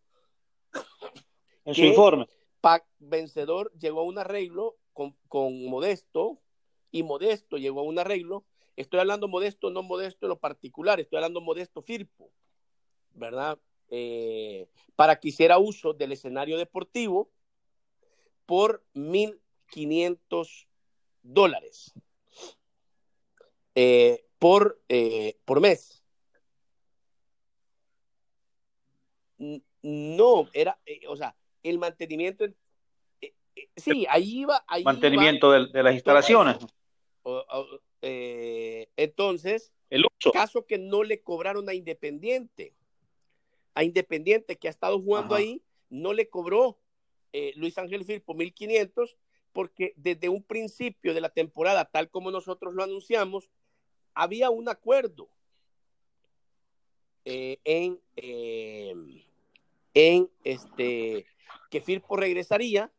[1.65, 2.27] En su informe.
[2.61, 5.15] PAC vencedor llegó a un arreglo con,
[5.67, 6.41] Modesto
[6.91, 8.45] y Modesto llegó a un arreglo.
[8.77, 12.33] Estoy hablando Modesto, no Modesto en lo particular, estoy hablando Modesto Firpo,
[13.15, 13.61] ¿verdad?
[13.91, 14.67] Eh,
[14.97, 17.31] para que hiciera uso del escenario deportivo
[18.47, 19.42] por mil
[19.73, 20.69] 500
[21.23, 21.95] dólares
[23.75, 26.05] eh, por, eh, por mes.
[29.39, 32.45] No, era, eh, o sea, el mantenimiento,
[33.75, 34.63] sí, ahí iba.
[34.69, 36.59] Ahí mantenimiento de, las instalaciones.
[38.97, 40.33] entonces, el uso.
[40.33, 42.75] caso que no le cobraron a Independiente,
[43.75, 46.79] a Independiente que ha estado jugando ahí, no le cobró
[47.57, 49.17] Luis Ángel Firpo 1500
[49.53, 53.51] porque desde un principio de la temporada, tal como nosotros lo anunciamos,
[54.15, 55.29] había un acuerdo
[57.25, 58.95] eh, en, eh,
[59.95, 61.27] en este
[61.71, 62.93] que Firpo regresaría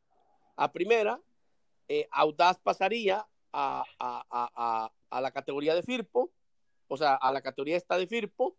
[0.55, 1.21] a primera,
[1.87, 3.83] eh, Audaz pasaría a,
[5.11, 6.31] la categoría de Firpo,
[6.87, 8.55] o sea, a la categoría esta de Firpo,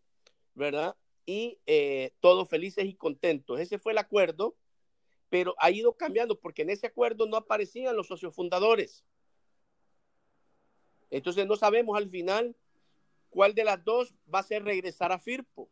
[0.55, 0.97] ¿verdad?
[1.27, 1.59] Y
[2.21, 3.59] todos felices y contentos.
[3.59, 4.55] Ese fue el acuerdo
[5.35, 9.05] pero ha ido cambiando porque en ese acuerdo no aparecían los socios fundadores.
[11.11, 12.55] Entonces no sabemos al final
[13.31, 15.69] cuál de las dos va a ser regresar a Firpo.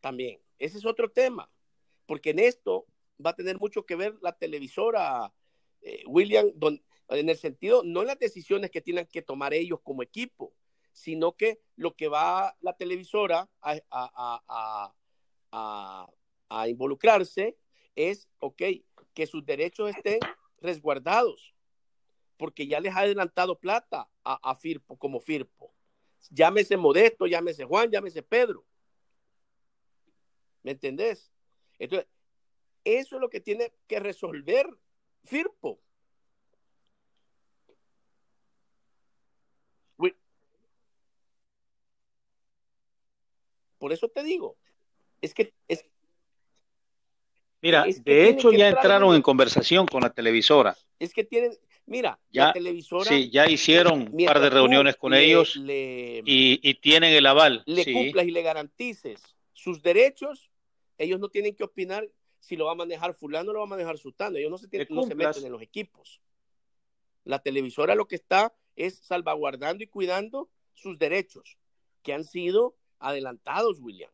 [0.00, 1.50] También, ese es otro tema,
[2.04, 2.84] porque en esto
[3.24, 5.32] va a tener mucho que ver la televisora,
[5.80, 6.52] eh, William,
[7.08, 10.52] en el sentido, no las decisiones que tienen que tomar ellos como equipo,
[10.92, 14.92] sino que lo que va la televisora a
[16.68, 17.56] involucrarse
[18.08, 18.62] es, ok,
[19.14, 20.20] que sus derechos estén
[20.58, 21.54] resguardados,
[22.36, 25.74] porque ya les ha adelantado plata a, a Firpo como Firpo.
[26.30, 28.64] Llámese Modesto, llámese Juan, llámese Pedro.
[30.62, 31.32] ¿Me entendés?
[31.78, 32.08] Entonces,
[32.84, 34.66] eso es lo que tiene que resolver
[35.24, 35.80] Firpo.
[43.80, 44.58] Por eso te digo,
[45.22, 45.86] es que es,
[47.62, 50.76] Mira, de hecho ya entraron en conversación con la televisora.
[50.98, 51.52] Es que tienen,
[51.86, 53.04] mira, ya, la televisora.
[53.04, 57.26] Sí, ya hicieron un par de reuniones con le, ellos le, y, y, tienen el
[57.26, 57.62] aval.
[57.66, 57.92] Le sí.
[57.92, 59.20] cumplas y le garantices
[59.52, 60.50] sus derechos,
[60.96, 63.68] ellos no tienen que opinar si lo va a manejar fulano o lo va a
[63.68, 64.38] manejar sultano.
[64.38, 66.20] Ellos no se, tienen, no se meten en los equipos.
[67.24, 71.58] La televisora lo que está es salvaguardando y cuidando sus derechos,
[72.02, 74.10] que han sido adelantados, William.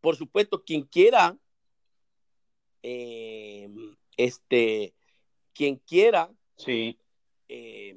[0.00, 1.36] Por supuesto, quien quiera,
[2.82, 3.68] eh,
[4.16, 4.94] este,
[5.52, 6.98] quien quiera sí.
[7.48, 7.96] eh,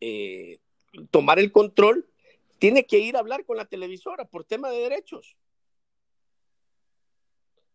[0.00, 0.58] eh,
[1.10, 2.08] tomar el control,
[2.58, 5.36] tiene que ir a hablar con la televisora por tema de derechos.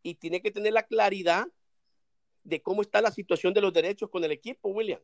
[0.03, 1.47] Y tiene que tener la claridad
[2.43, 5.01] de cómo está la situación de los derechos con el equipo, William.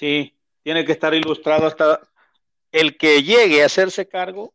[0.00, 2.00] Sí, tiene que estar ilustrado hasta
[2.72, 4.54] el que llegue a hacerse cargo.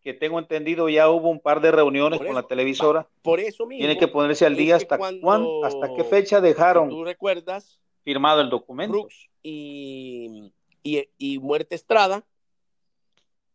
[0.00, 3.08] Que tengo entendido, ya hubo un par de reuniones con la televisora.
[3.20, 3.80] Por eso mismo.
[3.80, 6.88] Tiene que ponerse al día hasta cuando, cuán, hasta qué fecha dejaron.
[6.88, 7.80] Si tú recuerdas.
[8.04, 8.92] Firmado el documento.
[8.92, 10.52] Brooks y,
[10.84, 12.24] y, y Muerte Estrada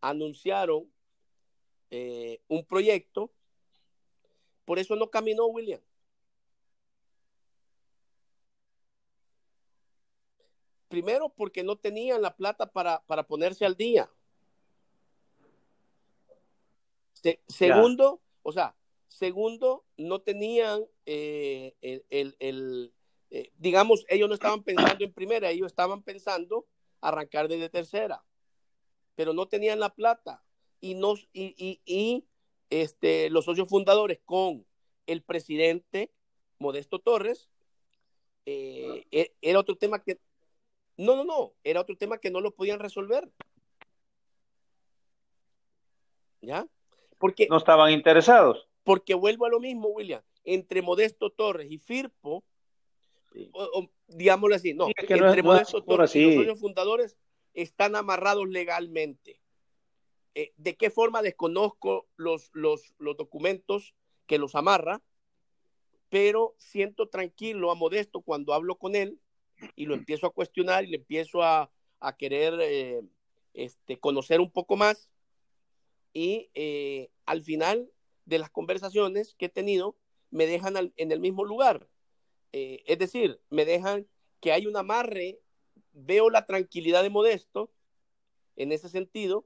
[0.01, 0.91] anunciaron
[1.91, 3.31] eh, un proyecto.
[4.65, 5.79] Por eso no caminó William.
[10.89, 14.11] Primero, porque no tenían la plata para, para ponerse al día.
[17.13, 18.75] Se, segundo, o sea,
[19.07, 22.93] segundo, no tenían eh, el, el, el
[23.29, 26.65] eh, digamos, ellos no estaban pensando en primera, ellos estaban pensando
[27.01, 28.23] arrancar desde tercera,
[29.15, 30.43] pero no tenían la plata.
[30.81, 32.25] Y, nos, y, y, y
[32.69, 34.65] este, los socios fundadores con
[35.05, 36.11] el presidente
[36.57, 37.49] Modesto Torres,
[38.45, 40.19] eh, era otro tema que,
[40.99, 43.31] no, no, no, era otro tema que no lo podían resolver.
[46.41, 46.67] ¿Ya?
[47.17, 48.67] Porque, no estaban interesados.
[48.83, 52.43] Porque vuelvo a lo mismo, William, entre Modesto Torres y Firpo,
[53.31, 53.49] sí.
[53.53, 56.59] o, o, digámoslo así, no, sí, es que entre no Modesto Torres y los socios
[56.59, 57.17] fundadores
[57.53, 59.39] están amarrados legalmente.
[60.35, 65.01] Eh, ¿De qué forma desconozco los, los, los documentos que los amarra?
[66.09, 69.21] Pero siento tranquilo a Modesto cuando hablo con él
[69.75, 73.01] y lo empiezo a cuestionar y le empiezo a, a querer eh,
[73.53, 75.09] este, conocer un poco más.
[76.13, 77.91] Y eh, al final
[78.25, 79.95] de las conversaciones que he tenido,
[80.31, 81.87] me dejan en el mismo lugar.
[82.51, 84.07] Eh, es decir, me dejan
[84.39, 85.39] que hay un amarre,
[85.93, 87.71] veo la tranquilidad de Modesto
[88.55, 89.45] en ese sentido,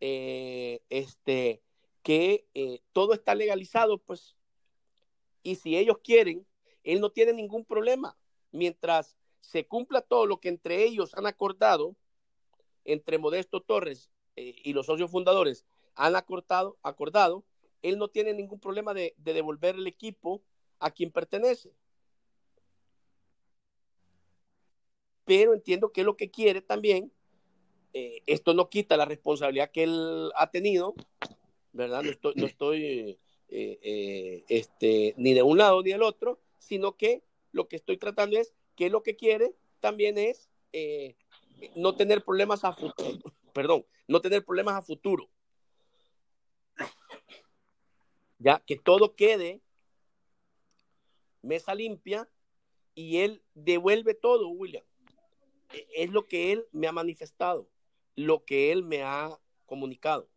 [0.00, 1.60] este,
[2.02, 4.36] que todo está legalizado, pues,
[5.42, 6.46] y si ellos quieren,
[6.82, 8.16] él no tiene ningún problema.
[8.50, 11.96] Mientras se cumpla todo lo que entre ellos han acordado,
[12.84, 17.44] entre Modesto Torres eh, y los socios fundadores han acordado, acordado,
[17.82, 20.42] él no tiene ningún problema de, de devolver el equipo
[20.78, 21.72] a quien pertenece.
[25.24, 27.12] Pero entiendo que lo que quiere también.
[27.94, 30.94] Eh, esto no quita la responsabilidad que él ha tenido,
[31.72, 32.02] ¿verdad?
[32.02, 37.22] No estoy, no estoy eh, este, ni de un lado ni del otro, sino que
[37.52, 41.16] lo que estoy tratando es que lo que quiere también es eh,
[41.74, 43.18] no tener problemas a futuro,
[43.52, 45.28] perdón, no tener problemas a futuro.
[48.38, 49.60] Ya que todo quede
[51.42, 52.28] mesa limpia
[52.94, 54.84] y él devuelve todo, William.
[55.94, 57.68] Es lo que él me ha manifestado,
[58.14, 60.28] lo que él me ha comunicado.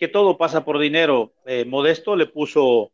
[0.00, 1.34] Que todo pasa por dinero.
[1.44, 2.90] Eh, Modesto le puso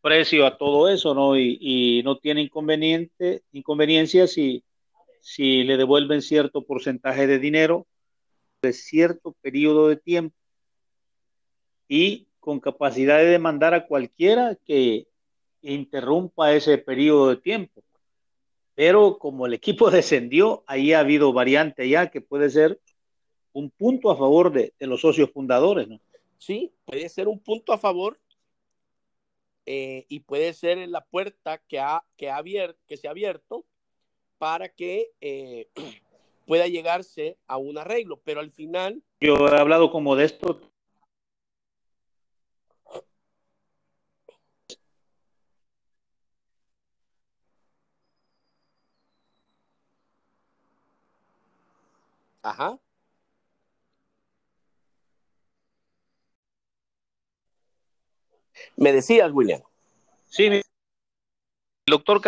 [0.00, 1.36] precio a todo eso, ¿no?
[1.36, 4.62] Y, y no tiene inconveniente, inconveniencia si,
[5.20, 7.88] si le devuelven cierto porcentaje de dinero
[8.62, 10.36] de cierto periodo de tiempo
[11.88, 15.08] y con capacidad de demandar a cualquiera que
[15.62, 17.82] interrumpa ese periodo de tiempo.
[18.76, 22.80] Pero como el equipo descendió, ahí ha habido variante ya que puede ser
[23.54, 26.00] un punto a favor de, los socios fundadores, ¿no?
[26.38, 28.20] Sí, puede ser un punto a favor
[29.64, 32.42] eh, y puede ser la puerta que, ha, que, ha
[32.86, 33.64] que se ha abierto
[34.36, 35.68] para que eh,
[36.46, 39.02] pueda llegarse a un arreglo, pero al final...
[39.20, 40.60] Yo he hablado como de esto.
[52.42, 52.78] Ajá.
[58.76, 59.60] Me decías, William.
[60.28, 60.62] Sí, el
[61.86, 62.20] doctor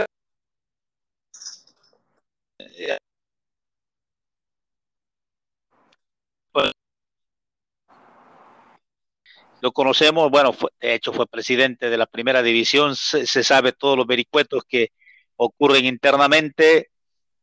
[9.60, 14.06] lo conocemos, bueno, de hecho fue presidente de la primera división, se, sabe todos los
[14.06, 14.92] vericuetos que
[15.36, 16.90] ocurren internamente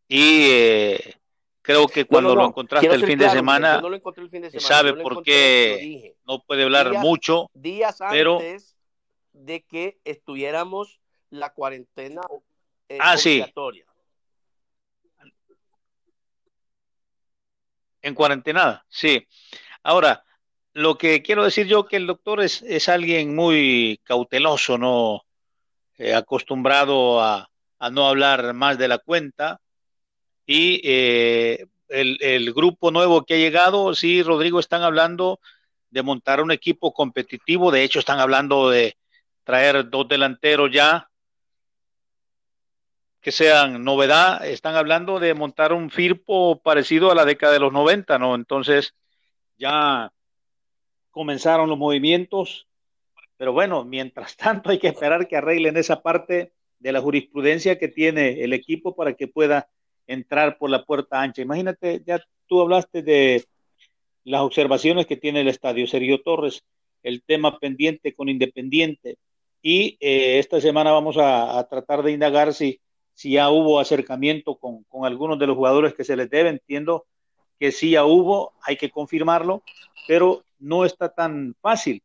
[0.07, 1.15] y eh,
[1.61, 3.81] creo que cuando lo encontraste el, fin de semana,
[4.57, 8.72] sabe por qué no puede hablar mucho, días antes
[9.33, 12.21] de que estuviéramos la cuarentena
[12.89, 13.43] eh, ah, sí.
[18.01, 19.25] En cuarentena, sí.
[19.81, 20.23] Ahora,
[20.73, 25.23] lo que quiero decir yo que el doctor es, es alguien muy cauteloso, no
[25.97, 29.61] eh, acostumbrado a, a, no hablar más de la cuenta.
[30.45, 35.39] Y eh, el, el, grupo nuevo que ha llegado, sí, Rodrigo, están hablando
[35.89, 37.71] de montar un equipo competitivo.
[37.71, 38.97] De hecho, están hablando de
[39.43, 41.09] traer dos delanteros ya
[43.21, 44.45] que sean novedad.
[44.45, 48.35] Están hablando de montar un Firpo parecido a la década de los 90, ¿no?
[48.35, 48.93] Entonces,
[49.57, 50.11] ya
[51.09, 52.67] comenzaron los movimientos,
[53.37, 57.87] pero bueno, mientras tanto hay que esperar que arreglen esa parte de la jurisprudencia que
[57.87, 59.69] tiene el equipo para que pueda
[60.05, 61.41] entrar por la puerta ancha.
[61.41, 63.45] Imagínate, ya tú hablaste de
[64.25, 66.65] las observaciones que tiene el estadio Sergio Torres,
[67.03, 69.17] el tema pendiente con Independiente,
[69.65, 72.81] y eh, esta semana vamos a, tratar de indagar si,
[73.13, 76.49] si ya hubo acercamiento con, con algunos de los jugadores que se les debe.
[76.49, 77.05] Entiendo
[77.57, 79.63] que sí ya hubo, hay que confirmarlo,
[80.05, 82.03] pero no está tan fácil.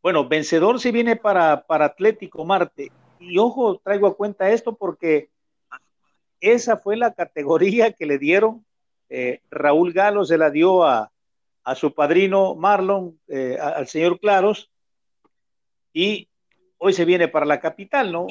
[0.00, 2.92] Bueno, vencedor se viene para, para Atlético Marte.
[3.18, 5.30] Y ojo, traigo a cuenta esto porque
[6.40, 8.64] esa fue la categoría que le dieron.
[9.08, 11.10] Eh, Raúl Galo se la dio a,
[11.64, 14.70] a su padrino Marlon, eh, al señor Claros,
[15.92, 16.28] y
[16.78, 18.26] hoy se viene para la capital, ¿no?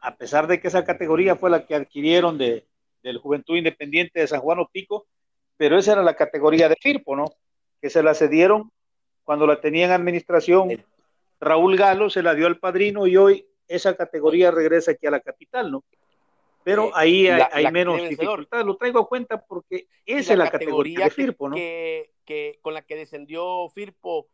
[0.00, 2.66] a pesar de que esa categoría fue la que adquirieron de,
[3.02, 5.06] del Juventud Independiente de San Juan Opico,
[5.56, 7.26] pero esa era la categoría de Firpo, ¿no?
[7.80, 8.70] que se la cedieron
[9.24, 10.84] cuando la tenía en administración
[11.40, 15.20] Raúl Galo, se la dio al padrino y hoy esa categoría regresa aquí a la
[15.20, 15.84] capital, ¿no?
[16.64, 18.64] Pero ahí hay, menos dificultad.
[18.64, 21.54] Lo traigo a cuenta porque esa es la categoría, de Firpo, ¿no?
[21.54, 24.28] Que, con la que descendió Firpo,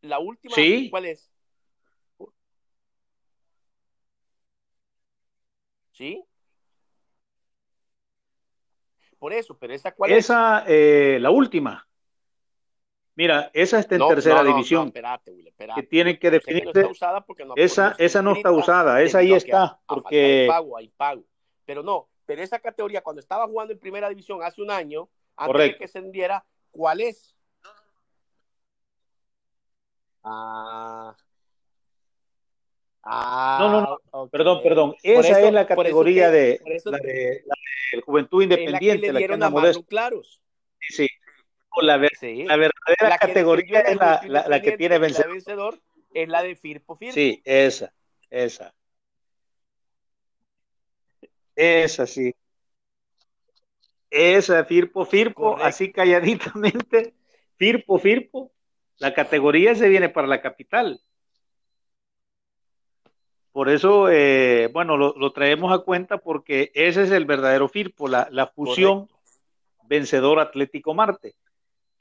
[0.00, 0.54] la última,
[0.90, 1.30] ¿cuál es?
[5.94, 6.22] ¿Sí?
[9.18, 10.64] Por eso, pero esa cuál esa, es?
[10.68, 11.88] Eh, la última.
[13.14, 14.92] Mira, esa está en tercera división.
[14.92, 16.90] Que tienen que definirse.
[17.56, 19.80] esa, esa no está usada, esa ahí está.
[19.86, 20.46] Porque...
[20.48, 21.24] pago, hay pago.
[21.64, 25.62] Pero no, pero esa categoría, cuando estaba jugando en primera división hace un año, antes
[25.62, 27.36] de que se enviara, ¿cuál es?
[30.24, 31.16] Ah.
[33.06, 34.28] Ah, no, no, no.
[34.28, 34.96] Perdón, perdón.
[35.02, 40.40] Esa es la categoría de, la de, la Juventud Independiente, la que, le la Claros.
[40.80, 41.08] Sí, sí
[41.82, 45.80] la, verdadera categoría es la, que tiene vencedor.
[46.12, 47.14] es la de Firpo Firpo.
[47.14, 47.92] Sí, esa,
[48.30, 48.74] esa.
[51.56, 52.34] Esa, sí.
[54.10, 57.14] Esa, Firpo Firpo, así calladitamente,
[57.56, 58.52] Firpo Firpo.
[58.98, 61.00] La categoría se viene para la capital.
[63.54, 68.28] Por eso, eh, bueno, lo, traemos a cuenta porque ese es el verdadero Firpo, la,
[68.30, 69.08] la fusión
[69.88, 71.34] vencedor Atlético Marte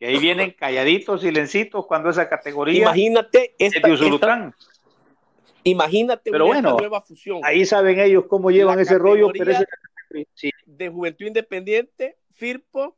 [0.05, 2.81] ahí vienen calladitos, silencitos, cuando esa categoría.
[2.81, 4.53] Imagínate esta,
[5.63, 7.39] imagínate pero una nueva fusión.
[7.43, 9.53] Ahí saben ellos cómo llevan ese rollo, pero
[10.65, 12.97] de Juventud Independiente, Firpo,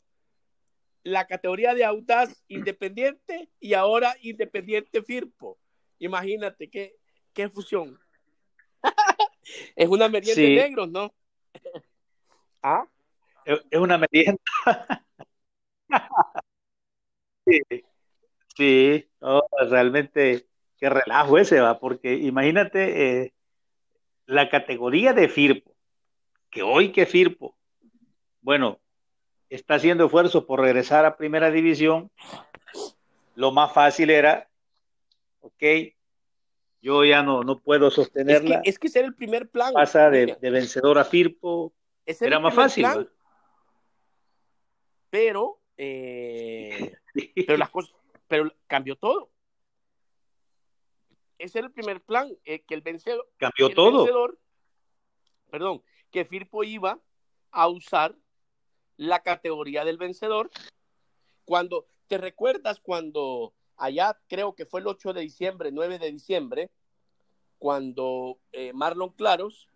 [1.03, 5.57] la categoría de Audaz Independiente y ahora Independiente Firpo.
[5.99, 6.95] Imagínate qué,
[7.33, 7.97] qué fusión.
[9.75, 11.13] es una merienda de negros, ¿no?
[12.63, 12.85] ¿Ah?
[13.45, 14.41] Es una merienda.
[17.47, 17.61] Sí,
[18.57, 19.07] sí,
[19.69, 20.47] realmente
[20.79, 23.33] qué relajo ese va, porque imagínate eh,
[24.25, 25.75] la categoría de Firpo,
[26.49, 27.55] que hoy que Firpo,
[28.41, 28.79] bueno,
[29.49, 32.09] está haciendo esfuerzo por regresar a primera división,
[33.35, 34.49] lo más fácil era,
[35.41, 35.63] ok,
[36.85, 38.57] yo ya no, no puedo sostenerla.
[38.57, 39.73] Es que, es que ese era el primer plan.
[39.73, 41.73] Pasa de, vencedor a Firpo.
[42.05, 42.85] era, más fácil.
[45.09, 46.95] Pero, eh,
[47.47, 47.95] pero las cosas,
[48.27, 49.31] pero cambió todo.
[51.39, 53.27] Ese era el primer plan, eh, que el vencedor.
[53.37, 54.37] Cambió todo.
[55.49, 55.81] perdón,
[56.11, 56.99] que Firpo iba
[57.49, 58.15] a usar
[58.95, 60.51] la categoría del vencedor.
[61.45, 66.71] Cuando, ¿te recuerdas cuando allá creo que fue el 8 de diciembre, 9 de diciembre,
[67.59, 69.69] cuando eh, Marlon Claros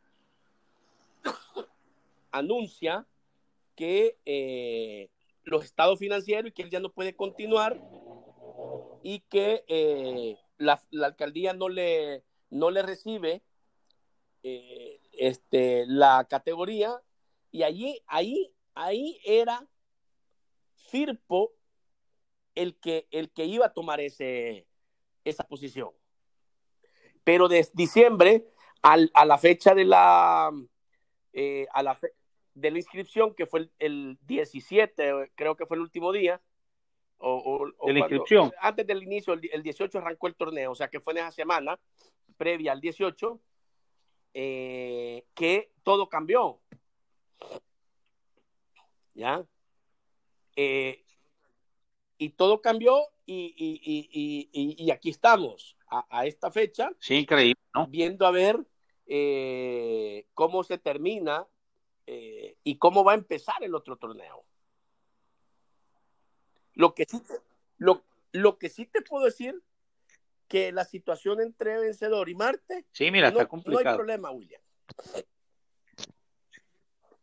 [2.32, 3.06] anuncia
[3.76, 5.10] que eh,
[5.43, 7.82] los estados financieros y que él ya no puede continuar
[9.04, 13.41] y que eh, la, alcaldía no le, no le recibe
[15.14, 17.02] este, la categoría.
[17.52, 19.68] Y allí, ahí, ahí era
[20.89, 21.54] Firpo
[22.60, 24.68] el que, el que iba a tomar ese,
[25.24, 25.91] esa posición.
[27.24, 28.45] Pero de diciembre
[28.82, 30.51] a la fecha de la,
[31.34, 31.97] eh, a la
[32.53, 36.41] de la inscripción, que fue el, 17, creo que fue el último día,
[37.18, 38.51] o, de la inscripción.
[38.60, 41.80] Antes del inicio, el, 18 arrancó el torneo, o sea que fue en esa semana
[42.38, 43.39] previa al 18,
[44.34, 46.60] eh, que todo cambió.
[49.14, 49.45] ¿Ya?
[50.55, 51.05] Eh,
[52.20, 56.91] y todo cambió y, aquí estamos, a, esta fecha.
[56.99, 58.59] Sí, increíble, Viendo a ver
[59.07, 61.47] eh, cómo se termina
[62.05, 64.43] eh, y cómo va a empezar el otro torneo.
[66.74, 67.22] Lo que sí,
[67.78, 68.03] lo,
[68.34, 69.63] lo que sí te puedo decir
[70.47, 72.86] que la situación entre vencedor y Marte.
[72.91, 73.84] Sí, mira, está complicado.
[73.84, 74.61] No hay problema, William.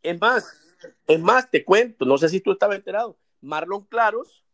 [0.02, 0.76] Es más,
[1.06, 3.18] es más, te cuento, no sé si tú estabas enterado.
[3.40, 4.45] Marlon Claros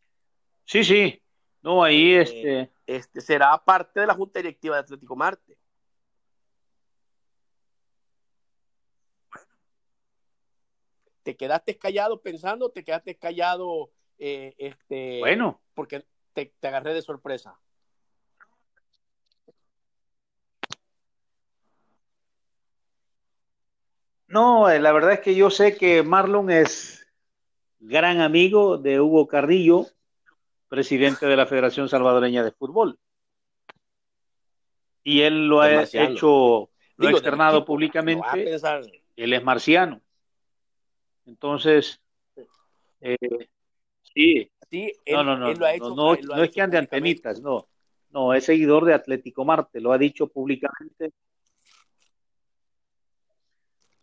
[0.64, 1.22] Sí, sí.
[1.62, 2.72] No, ahí eh, este...
[2.86, 5.56] este será parte de la Junta Directiva de Atlético Marte.
[11.22, 12.70] ¿Te quedaste callado pensando?
[12.70, 15.60] ¿Te quedaste callado eh, este, bueno.
[15.74, 17.58] porque te, agarré de sorpresa?
[24.26, 27.06] No, eh, la verdad es que yo sé que Marlon es
[27.78, 29.86] gran amigo de Hugo Carrillo,
[30.72, 32.98] presidente de la Federación Salvadoreña de Fútbol.
[35.04, 38.56] Y él lo ha hecho, lo ha externado públicamente.
[39.14, 40.00] Él es marciano.
[41.26, 42.00] Entonces,
[43.02, 43.18] eh,
[44.14, 44.50] sí.
[45.08, 47.68] no, no, no, no, no, es que ande antenitas, no.
[48.08, 51.12] No, es seguidor de Atlético Marte, lo ha dicho públicamente.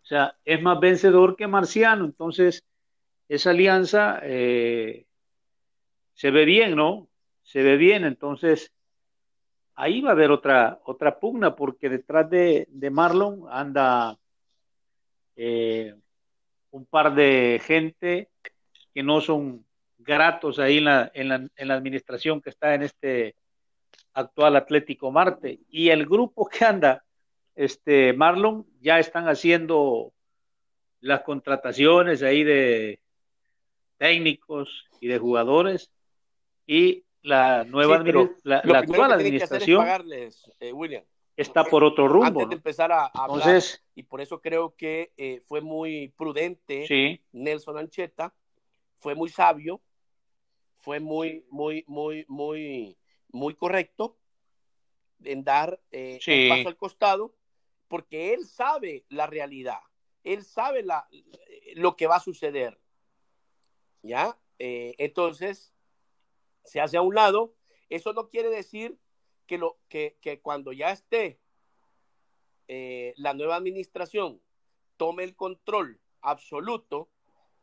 [0.04, 2.06] O sea, es más vencedor que marciano.
[2.06, 2.64] Entonces,
[3.28, 5.08] esa alianza eh,
[6.20, 7.08] se ve bien, ¿no?
[7.44, 8.74] Se ve bien, entonces
[9.76, 14.18] ahí va a haber otra, otra pugna, porque detrás de, Marlon anda
[15.38, 15.96] eh,
[16.72, 18.28] un par de gente
[18.94, 19.66] que no son
[19.98, 23.36] gratos ahí en la, en, la, en la administración que está en este
[24.12, 25.62] actual Atlético Marte.
[25.70, 27.06] Y el grupo que anda,
[27.56, 30.12] este Marlon, ya están haciendo
[31.00, 33.00] las contrataciones ahí de
[33.98, 35.90] técnicos y de jugadores
[36.70, 38.04] y la nueva
[38.44, 39.88] la, actual administración
[40.60, 41.04] eh, William,
[41.36, 42.28] está por otro rumbo.
[42.28, 43.64] Antes de empezar a, hablar,
[43.96, 48.36] y por eso creo que eh, fue muy prudente Nelson Ancheta,
[49.00, 49.82] fue muy sabio,
[50.78, 52.96] fue muy, muy, muy, muy,
[53.30, 54.20] muy correcto
[55.24, 57.36] en dar eh, un paso al costado,
[57.88, 59.80] porque él sabe la realidad,
[60.24, 61.08] él sabe la,
[61.74, 62.80] lo que va a suceder.
[64.04, 64.38] ¿Ya?
[64.60, 65.74] entonces,
[66.64, 67.56] se hace a un lado,
[67.90, 68.98] eso no quiere decir
[69.46, 71.40] que, lo, que, cuando ya esté
[72.68, 74.42] eh, la nueva administración
[74.98, 77.10] tome el control absoluto,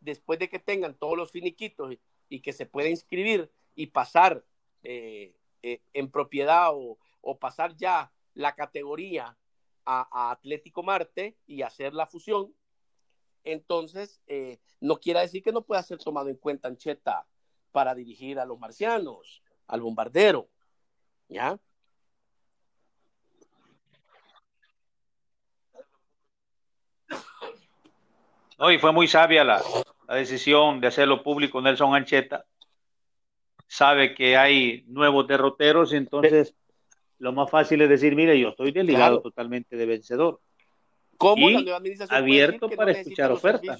[0.01, 1.97] después de que tengan todos los finiquitos
[2.29, 4.45] y, que se pueda inscribir y pasar
[4.83, 6.99] eh, eh, en propiedad o,
[7.39, 9.37] pasar ya la categoría
[9.85, 12.55] a, Atlético Marte y hacer la fusión,
[13.45, 14.21] entonces
[14.81, 17.27] no quiere decir que no pueda ser tomado en cuenta Ancheta
[17.77, 20.49] para dirigir a los marcianos, al bombardero.
[21.29, 21.59] ¿Ya?
[28.59, 29.62] No, y fue muy sabia la,
[30.09, 32.47] decisión de hacerlo público Nelson Ancheta.
[33.68, 36.55] Sabe que hay nuevos derroteros, entonces
[37.18, 40.41] lo más fácil es decir, mire, yo estoy desligado totalmente de vencedor.
[41.18, 41.68] ¿Cómo y
[42.09, 43.79] abierto para escuchar ofertas.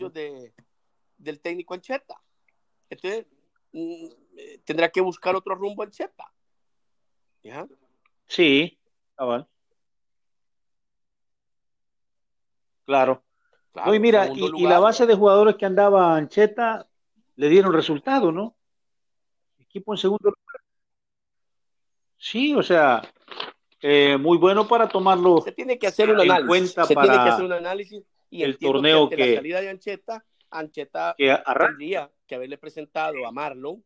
[1.17, 2.21] del técnico Ancheta.
[2.91, 3.25] Entonces,
[4.65, 6.33] tendrá que buscar otro rumbo en Chepa.
[7.43, 7.67] ¿Ya?
[8.27, 8.79] Sí,
[9.15, 9.47] cabal.
[12.85, 13.25] Claro.
[13.73, 16.89] claro no, y mira, y, y, la base de jugadores que andaba Ancheta
[17.37, 18.57] le dieron resultado, ¿no?
[19.59, 20.61] Equipo en segundo lugar.
[22.17, 23.03] Sí, o sea,
[23.81, 25.41] eh, muy bueno para tomarlo.
[25.43, 26.73] Se tiene que hacer un análisis.
[26.73, 29.69] Se para tiene que hacer un análisis y el torneo que, que, la salida de
[29.69, 33.85] Ancheta, Ancheta que tendría que haberle presentado a Marlon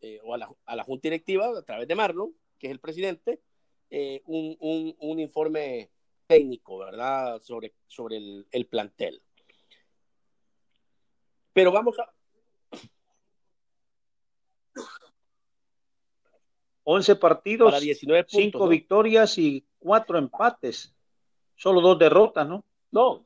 [0.00, 2.80] eh, o a la, a la, Junta Directiva a través de Marlon, que es el
[2.80, 3.40] presidente,
[3.90, 5.90] eh, un, un, un, informe
[6.26, 7.40] técnico, ¿verdad?
[7.42, 9.22] Sobre, sobre el, el plantel.
[11.52, 12.12] Pero vamos a,
[16.84, 18.68] 11 partidos, para 19 puntos, 5 ¿no?
[18.68, 20.94] victorias y 4 empates.
[21.56, 22.64] Solo dos derrotas, ¿no?
[22.90, 23.24] No.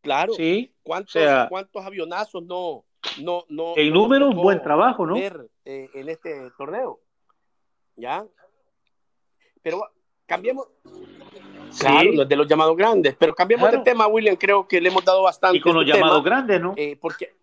[0.00, 0.32] Claro.
[0.34, 0.74] Sí.
[0.82, 2.84] ¿Cuántos, o sea, ¿cuántos avionazos no,
[3.22, 5.14] no, no, en no números, buen trabajo, ¿no?
[5.14, 7.00] ver eh, en este torneo?
[7.96, 8.24] ¿Ya?
[9.62, 9.80] Pero
[10.26, 10.68] cambiemos.
[11.70, 11.86] Sí.
[11.86, 13.16] Claro, los de los llamados grandes.
[13.18, 13.78] Pero cambiemos Claro.
[13.78, 14.36] de tema, William.
[14.36, 15.58] Creo que le hemos dado bastante.
[15.58, 16.74] Y con los este tema, llamados grandes, ¿no?
[16.76, 17.34] eh, porque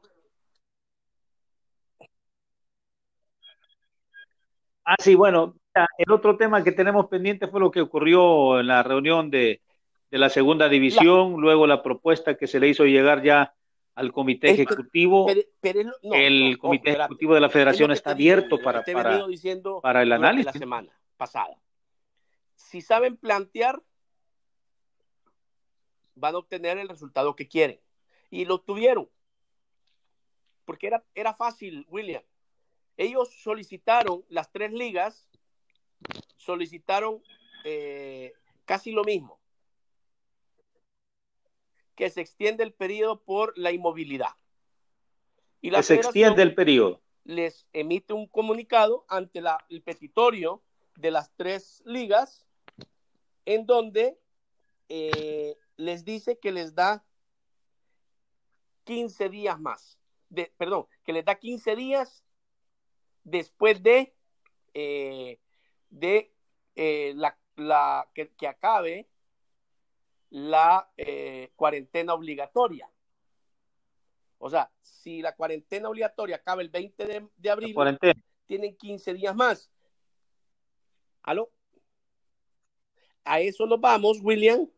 [4.89, 5.55] Ah, sí, bueno,
[5.97, 9.62] el otro tema que tenemos pendiente fue lo que ocurrió en la reunión de,
[10.10, 13.53] de la segunda división, luego la propuesta que se le hizo llegar ya
[13.98, 15.26] al comité ejecutivo.
[15.26, 17.06] pero- pero no, el no, comité espérate.
[17.12, 20.45] ejecutivo de la federación está abierto para, para, diciendo para el análisis.
[20.45, 21.60] la semana pasada.
[22.56, 23.82] Si saben plantear,
[26.16, 27.80] van a obtener el resultado que quieren.
[28.30, 29.10] Y lo tuvieron.
[30.66, 32.22] Porque era, era fácil, William.
[32.98, 35.28] Ellos solicitaron las tres ligas,
[36.36, 37.22] solicitaron
[37.64, 38.34] eh,
[38.66, 39.39] casi lo mismo.
[41.98, 44.30] Que se extiende el periodo por la inmovilidad.
[45.60, 47.02] Y la que se extiende el periodo.
[47.26, 50.64] les emite un comunicado ante la, el petitorio
[50.95, 52.45] de las tres ligas
[53.45, 54.18] en donde
[54.88, 57.04] eh, les dice que les da
[58.86, 60.00] 15 días más.
[60.30, 62.24] De, perdón, que les da 15 días
[63.24, 64.14] después de,
[64.74, 65.39] eh,
[65.89, 66.34] de
[66.76, 69.10] eh, la, la que, que, acabe
[70.30, 72.90] la eh, cuarentena obligatoria.
[74.40, 77.76] O sea, si la cuarentena obligatoria acaba el 20 de, de abril,
[78.46, 79.72] tienen 15 días más.
[81.24, 81.52] ¿Aló?
[83.24, 84.70] A eso nos vamos, William.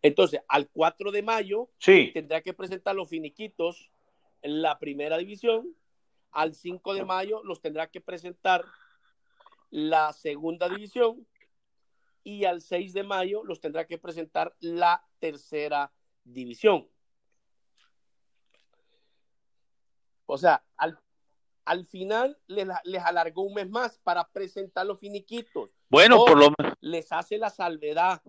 [0.00, 2.10] Entonces, al 4 de mayo sí.
[2.14, 3.90] tendrá que presentar los finiquitos
[4.42, 5.74] en la primera división.
[6.30, 8.64] Al 5 de mayo los tendrá que presentar
[9.70, 11.26] la segunda división.
[12.28, 15.90] Y al 6 de mayo los tendrá que presentar la tercera
[16.24, 16.86] división.
[20.26, 21.00] O sea, al,
[21.64, 25.70] al final les, les, alargó un mes más para presentar los finiquitos.
[25.88, 26.52] Bueno, o por lo
[26.82, 28.20] les hace la salvedad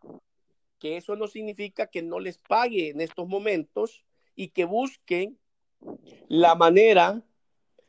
[0.79, 5.37] que eso no significa que no les pague en estos momentos y que busquen
[6.29, 7.21] la manera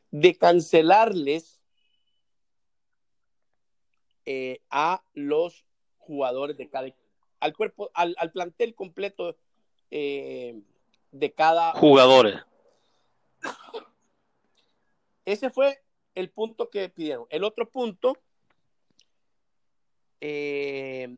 [0.09, 1.61] de cancelarles
[4.25, 5.65] eh, a los
[6.01, 6.87] jugadores de cada
[7.39, 9.35] al cuerpo, al, al plantel completo
[9.89, 10.61] eh,
[11.11, 12.35] de cada jugadores.
[15.25, 15.81] Ese fue
[16.15, 17.25] el punto que pidieron.
[17.29, 18.17] El otro punto
[20.19, 21.15] eh,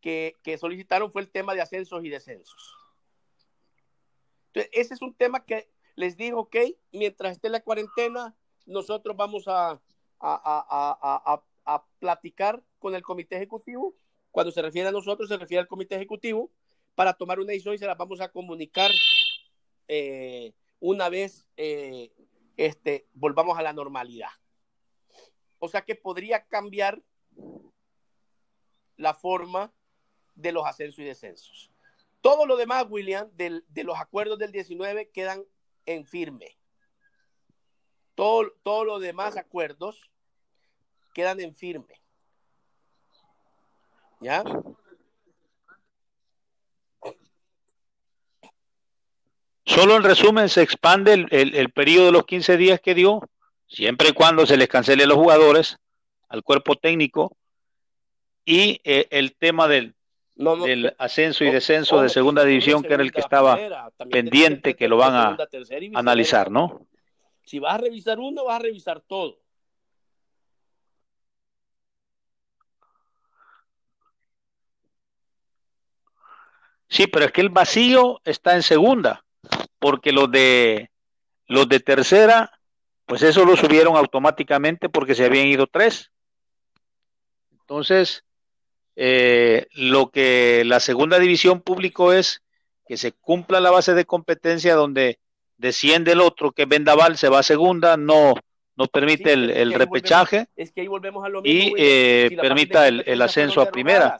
[0.00, 2.74] que, que, solicitaron fue el tema de ascensos y descensos.
[4.48, 6.56] Entonces, ese es un tema que les dijo, ok,
[6.92, 9.80] mientras esté la cuarentena, nosotros vamos a, a,
[10.20, 10.98] a,
[11.34, 13.94] a, a platicar con el comité ejecutivo.
[14.38, 16.52] Cuando se refiere a nosotros, se refiere al comité ejecutivo
[16.94, 18.92] para tomar una decisión y se la vamos a comunicar
[19.88, 22.12] eh, una vez eh,
[22.56, 24.30] este, volvamos a la normalidad.
[25.58, 27.02] O sea que podría cambiar
[28.96, 29.72] la forma
[30.36, 31.72] de los ascensos y descensos.
[32.20, 35.42] Todo lo demás, William, de los acuerdos del 19 quedan
[35.84, 36.56] en firme.
[38.14, 40.12] Todo, todo los demás acuerdos
[41.12, 42.00] quedan en firme.
[44.20, 44.42] ¿Ya?
[49.64, 53.20] Solo en resumen se expande el, el, el, periodo de los 15 días que dio,
[53.66, 55.78] siempre y cuando se les cancele a los jugadores,
[56.28, 57.36] al cuerpo técnico,
[58.44, 59.94] y eh, el tema del,
[60.34, 63.58] no, no, del ascenso y descenso de segunda división, que era el que estaba
[64.10, 66.86] pendiente, que lo van a segunda, analizar, ¿no?
[67.44, 69.38] Si vas a revisar uno, vas a revisar todo.
[76.88, 79.24] Sí, pero es que el vacío está en segunda,
[79.78, 80.90] porque los de
[81.46, 82.52] los de tercera,
[83.06, 86.10] pues eso lo subieron automáticamente porque se habían ido tres.
[87.52, 88.24] Entonces,
[88.96, 92.42] eh, lo que la segunda división publicó es
[92.86, 95.18] que se cumpla la base de competencia donde
[95.56, 98.34] desciende el otro, que Vendaval se va a segunda, no,
[98.76, 100.48] no permite el, repechaje
[101.44, 104.18] y eh, permita el, ascenso a primera.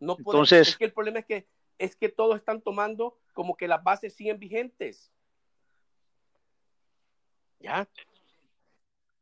[0.00, 1.46] Entonces, es que el problema es que
[1.78, 5.12] es que todos están tomando como que las bases siguen vigentes.
[7.60, 7.88] ¿Ya?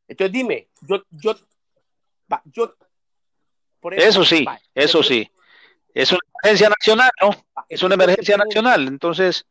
[0.07, 1.35] Entonces dime, yo, yo,
[2.45, 2.75] yo,
[3.91, 5.29] eso, sí, eso sí.
[5.93, 7.29] Es una emergencia nacional, ¿no?
[7.69, 8.87] Es una emergencia nacional.
[8.87, 9.47] Entonces,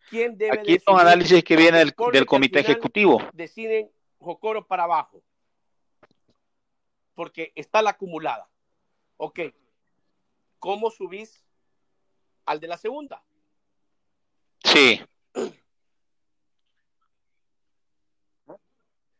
[0.52, 3.22] aquí es un análisis que viene del, del comité ejecutivo.
[3.32, 5.22] Deciden Jocoro para abajo.
[7.14, 8.48] Porque está la acumulada.
[9.16, 9.40] Ok.
[10.58, 11.44] ¿Cómo subís
[12.46, 13.22] al de la segunda?
[14.62, 15.00] Sí.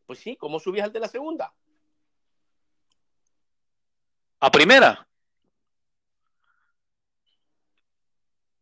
[0.07, 1.53] Pues sí, ¿cómo subís al de la segunda?
[4.41, 5.09] A primera.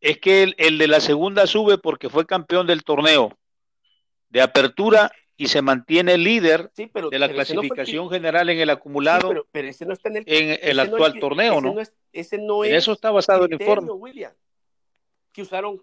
[0.00, 3.38] Es que el, de la segunda sube porque fue campeón del torneo
[4.30, 9.86] de apertura y se mantiene líder de la clasificación general en el acumulado pero, ese
[9.86, 11.74] no está en el, actual torneo, ¿no?
[12.12, 13.90] ese no en eso está basado el informe.
[13.92, 14.32] William,
[15.32, 15.82] que usaron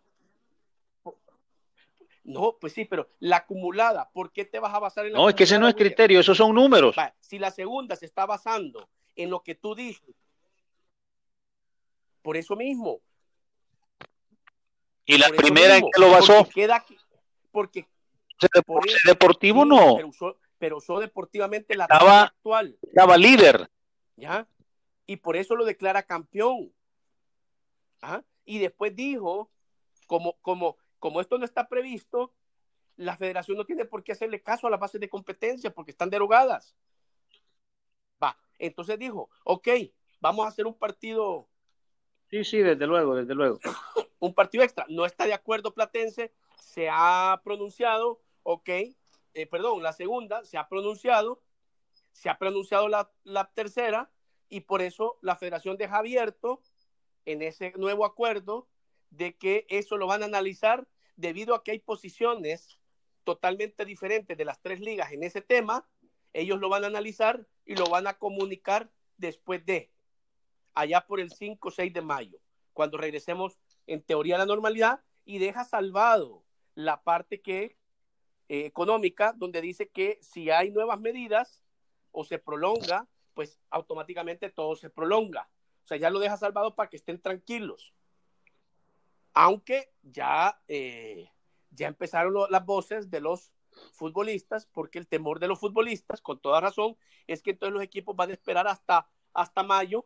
[2.29, 5.29] no, pues sí, pero la acumulada, ¿por qué te vas a basar en la No,
[5.29, 6.95] es que ese no es criterio, esos son números.
[7.19, 10.15] si la segunda se está basando en lo que tú dices,
[12.21, 13.01] por eso mismo.
[15.05, 16.43] ¿Y la primera en qué lo basó?
[16.43, 17.87] Porque,
[18.37, 19.97] queda, porque deportivo no.
[20.59, 22.77] Pero usó, deportivamente la estaba, actual.
[22.83, 23.71] Estaba líder.
[24.17, 24.47] ¿Ya?
[25.07, 26.71] Y por eso lo declara campeón.
[28.03, 28.21] ¿Ah?
[28.49, 29.51] Y después dijo,
[30.07, 32.33] como, como como esto no está previsto,
[32.97, 36.09] la federación no tiene por qué hacerle caso a las bases de competencia porque están
[36.09, 36.75] derogadas.
[38.21, 39.69] Va, entonces dijo, ok,
[40.19, 41.47] vamos a hacer un partido.
[42.29, 43.59] Sí, sí, desde luego, desde luego.
[44.19, 44.85] un partido extra.
[44.89, 50.67] No está de acuerdo Platense, se ha pronunciado, ok, eh, perdón, la segunda se ha
[50.67, 51.41] pronunciado,
[52.11, 54.11] se ha pronunciado la, la tercera
[54.49, 56.61] y por eso la federación deja abierto
[57.31, 58.67] en ese nuevo acuerdo
[59.11, 62.79] de que eso lo van a analizar debido a que hay posiciones
[63.23, 65.87] totalmente diferentes de las tres ligas en ese tema,
[66.33, 69.91] ellos lo van a analizar y lo van a comunicar después de,
[70.73, 72.39] allá por el 5 o 6 de mayo,
[72.73, 77.77] cuando regresemos en teoría a la normalidad y deja salvado la parte que
[78.47, 81.61] eh, económica, donde dice que si hay nuevas medidas
[82.11, 85.47] o se prolonga, pues automáticamente todo se prolonga.
[85.89, 87.93] O sea, ya lo deja salvado para que estén tranquilos
[89.33, 91.31] aunque ya, eh,
[91.71, 93.53] ya empezaron las voces de los
[93.93, 98.15] futbolistas, porque el temor de los futbolistas, con toda razón, es que entonces los equipos
[98.15, 100.05] van a esperar hasta, hasta mayo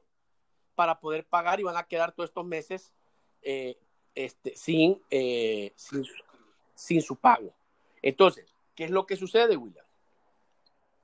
[0.75, 2.93] para poder pagar y van a quedar todos estos meses
[3.41, 3.77] eh,
[4.13, 6.05] este, sin, eh, sin,
[6.75, 7.53] sin, su pago.
[8.03, 9.85] Entonces, ¿qué es lo que sucede, William?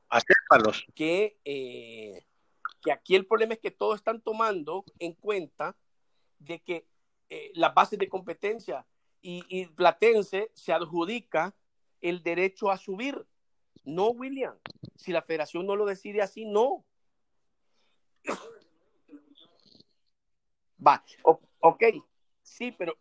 [0.10, 0.86] Acéptalos.
[0.94, 2.26] Que,
[2.82, 5.76] que aquí el problema es que todos están tomando en cuenta
[6.40, 6.86] de que
[7.30, 8.86] eh, las bases de competencia
[9.22, 11.54] y, Platense se adjudica
[12.02, 13.26] el derecho a subir.
[13.84, 14.58] No, William.
[14.96, 16.86] Si la federación no lo decide así, no.
[20.86, 21.04] Va,
[21.60, 21.84] ok,
[22.42, 22.98] sí, pero...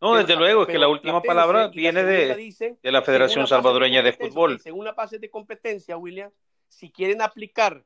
[0.00, 4.12] No, desde luego, es que la última palabra viene de, de, la Federación Salvadoreña de,
[4.12, 4.60] Fútbol.
[4.60, 6.30] Según las bases de competencia, William,
[6.68, 7.84] si quieren aplicar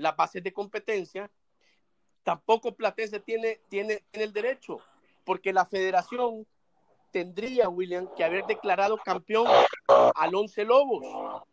[0.00, 1.30] las bases de competencia,
[2.22, 4.78] tampoco Platense tiene, tiene, el derecho,
[5.24, 6.46] porque la federación
[7.10, 9.46] tendría, William, que haber declarado campeón
[10.14, 11.44] al Once Lobos.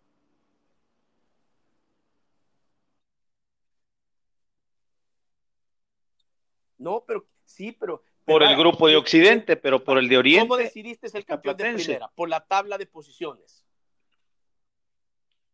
[6.78, 8.04] No, pero sí, pero.
[8.24, 10.48] Por el grupo de Occidente, pero por el de Oriente.
[10.48, 12.10] ¿Cómo decidiste ser campeón de primera?
[12.10, 13.66] Por la tabla de posiciones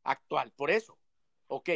[0.03, 0.97] actual, por eso.
[1.47, 1.69] Ok.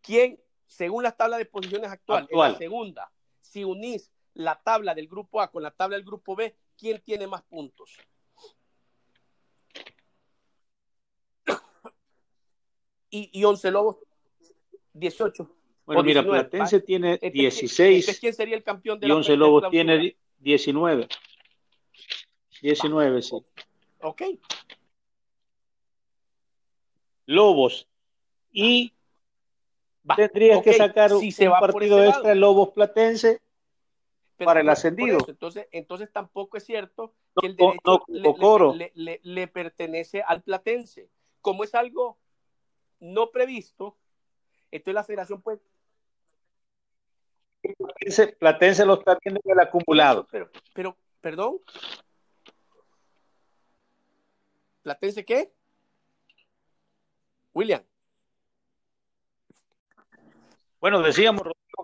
[0.00, 0.40] ¿Quién,
[0.70, 3.10] según la tabla de posiciones actual, en la segunda,
[3.40, 7.26] si unís la tabla del grupo A con la tabla del grupo B, ¿quién tiene
[7.26, 7.98] más puntos?
[13.10, 13.96] y, y Once Lobos,
[14.92, 15.56] 18.
[15.86, 18.20] Bueno, mira, Platense tiene 16.
[18.20, 21.08] ¿Quién sería el campeón de y Once Lobos tiene 19.
[22.62, 23.36] 19, sí.
[24.02, 24.22] Ok.
[27.26, 27.88] Lobos
[28.52, 28.94] y
[30.16, 31.30] Tendrías que sacar un
[31.60, 33.40] partido extra Lobos Platense
[34.44, 35.18] para el ascendido.
[35.26, 38.04] Entonces, entonces tampoco es cierto que el derecho
[38.94, 41.10] le, pertenece al platense.
[41.40, 42.18] Como es algo
[42.98, 43.96] no previsto,
[44.70, 45.60] entonces la federación puede...
[47.76, 50.26] Platense, platense lo está viendo en el acumulado.
[50.30, 51.58] Pero, pero, perdón.
[54.82, 55.52] ¿Platense qué?
[57.52, 57.82] William.
[60.80, 61.42] Bueno, decíamos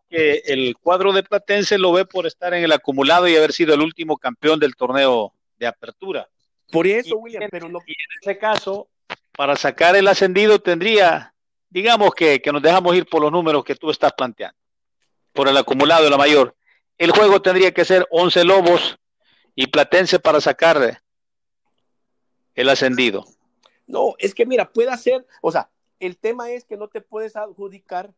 [0.09, 3.75] que el cuadro de Platense lo ve por estar en el acumulado y haber sido
[3.75, 6.29] el último campeón del torneo de apertura.
[6.73, 7.67] Por eso, William, pero.
[7.67, 8.89] Y en ese caso,
[9.33, 11.35] para sacar el ascendido tendría,
[11.69, 14.59] digamos que, que nos dejamos ir por los números que tú estás planteando,
[15.33, 16.57] por el acumulado de la mayor.
[16.97, 18.99] El juego tendría que ser 11 lobos
[19.55, 21.03] y Platense para sacar
[22.55, 23.27] el ascendido.
[23.87, 25.69] No, es que mira, puede ser, o sea,
[26.01, 28.13] el tema es que no te puedes adjudicar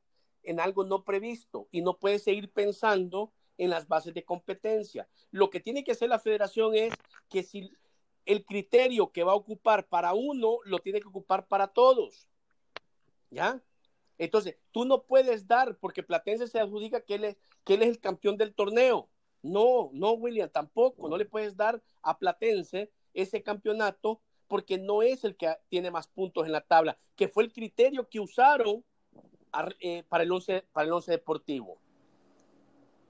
[0.49, 5.07] en algo no previsto y no puedes seguir pensando en las bases de competencia.
[5.31, 6.95] Lo que tiene que hacer la federación es
[7.29, 7.71] que si
[8.25, 12.29] el criterio que va a ocupar para uno, lo tiene que ocupar para todos.
[13.31, 13.63] ¿Ya?
[14.17, 17.89] Entonces, tú no puedes dar, porque Platense se adjudica que él es, que él es
[17.91, 19.11] el campeón del torneo.
[19.43, 21.11] No, no, William, tampoco.
[21.11, 26.09] No le puedes dar a Platense ese campeonato porque no es el que tiene más
[26.09, 28.83] puntos en la tabla, que fue el criterio que usaron
[29.81, 31.79] eh, para, el once, para el once deportivo.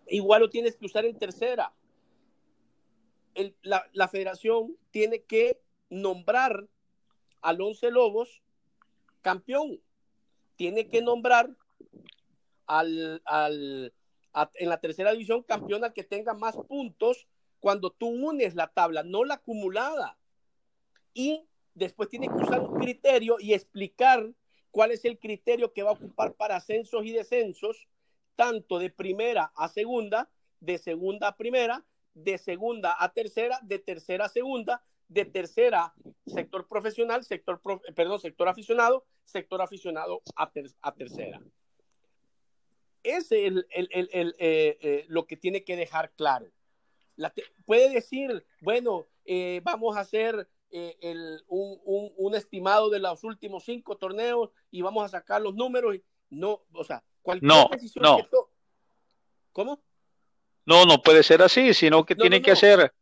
[0.07, 1.73] Igual lo tienes que usar en tercera.
[3.63, 5.61] la, federación tiene que
[5.91, 6.67] nombrar
[7.43, 8.43] al once Lobos
[9.23, 9.81] campeón.
[10.57, 11.51] Tiene que nombrar
[12.67, 13.93] al, al
[14.55, 17.27] en la tercera división campeón al que tenga más puntos
[17.61, 20.17] cuando tú unes la tabla, no la acumulada.
[21.13, 24.33] Y después tiene que usar un criterio y explicar
[24.71, 27.89] cuál es el criterio que va a ocupar para ascensos y descensos,
[28.37, 34.27] tanto de primera a segunda, de segunda a primera, de segunda a tercera, de tercera
[34.27, 35.95] a segunda, de tercera
[36.27, 37.61] sector profesional, sector,
[37.95, 40.51] perdón, sector aficionado, sector aficionado a,
[40.93, 41.41] tercera.
[43.03, 46.51] Ese es el, eh, eh, lo que tiene que dejar claro.
[47.65, 51.79] puede decir, bueno, eh, vamos a hacer eh, el, un,
[52.17, 55.97] un, estimado de los últimos cinco torneos y vamos a sacar los números.
[56.31, 58.19] No, o sea, cualquier no, decisión no.
[59.53, 59.83] ¿Cómo?
[60.67, 62.93] No, no puede ser así, sino que tiene que hacer.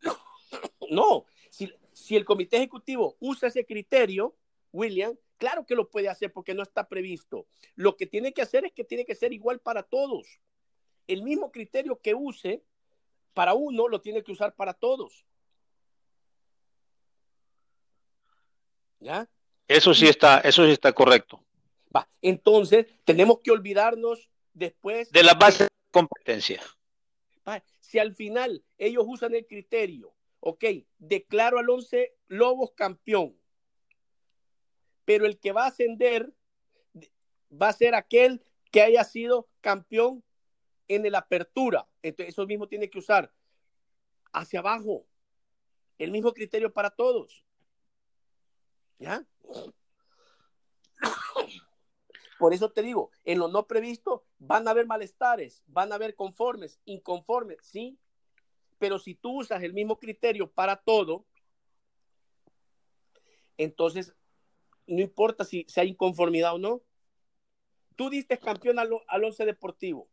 [0.90, 4.34] No, si, si el comité ejecutivo usa ese criterio,
[4.72, 7.46] William, claro que lo puede hacer porque no está previsto.
[7.74, 10.40] Lo que tiene que hacer es que tiene que ser igual para todos.
[11.06, 12.64] El mismo criterio que use
[13.34, 15.26] para uno lo tiene que usar para todos.
[19.00, 19.28] ¿Ya?
[19.66, 21.44] Eso sí está, eso sí está correcto.
[21.94, 26.60] Va, entonces tenemos que olvidarnos después de la base de competencia.
[27.80, 30.64] si al final ellos usan el criterio, ok,
[30.98, 33.38] declaro al 11 Lobos campeón,
[35.04, 36.32] pero el que va a ascender
[37.50, 40.22] va a ser aquel que haya sido campeón
[40.88, 41.86] en el apertura.
[42.02, 43.32] Entonces, eso mismo tiene que usar
[44.32, 45.06] hacia abajo.
[45.98, 47.44] El mismo criterio para todos.
[48.98, 49.24] ¿Ya?
[52.38, 56.14] Por eso te digo, en lo no previsto van a haber malestares, van a haber
[56.14, 57.98] conformes, inconformes, sí,
[58.78, 61.24] pero si tú usas el mismo criterio para todo,
[63.56, 64.14] entonces
[64.86, 66.82] no importa si, si hay inconformidad o no.
[67.96, 70.08] Tú diste campeón al, al once deportivo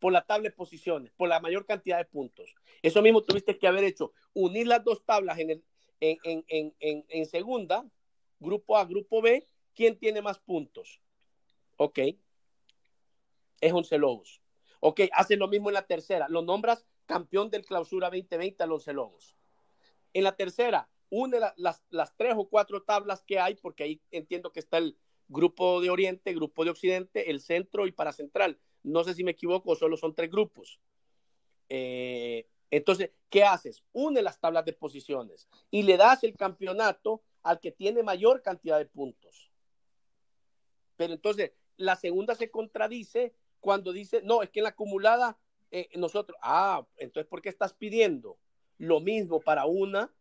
[0.00, 2.54] por la tabla de posiciones, por la mayor cantidad de puntos.
[2.82, 7.84] Eso mismo tuviste que haber hecho, unir las dos tablas en, segunda
[8.40, 11.00] grupo A, grupo B, ¿quién tiene más puntos?
[11.76, 11.98] Ok.
[13.60, 14.40] Es Once Lobos.
[14.80, 16.26] Ok, hace lo mismo en la tercera.
[16.28, 19.36] Lo nombras campeón del clausura 2020 al Once Lobos.
[20.12, 24.60] En la tercera, une las, tres o cuatro tablas que hay, porque ahí entiendo que
[24.60, 24.96] está el
[25.28, 28.58] grupo de Oriente, grupo de Occidente, el centro y para central.
[28.82, 30.80] No sé si me equivoco, solo son tres grupos.
[31.68, 33.84] Eh, entonces, ¿qué haces?
[33.92, 38.78] Une las tablas de posiciones y le das el campeonato al que tiene mayor cantidad
[38.78, 39.50] de puntos.
[40.96, 45.38] Pero entonces, la segunda se contradice cuando dice, no, es que en la acumulada
[45.70, 48.38] eh, nosotros, ah, entonces, ¿por qué estás pidiendo
[48.78, 50.12] lo mismo para una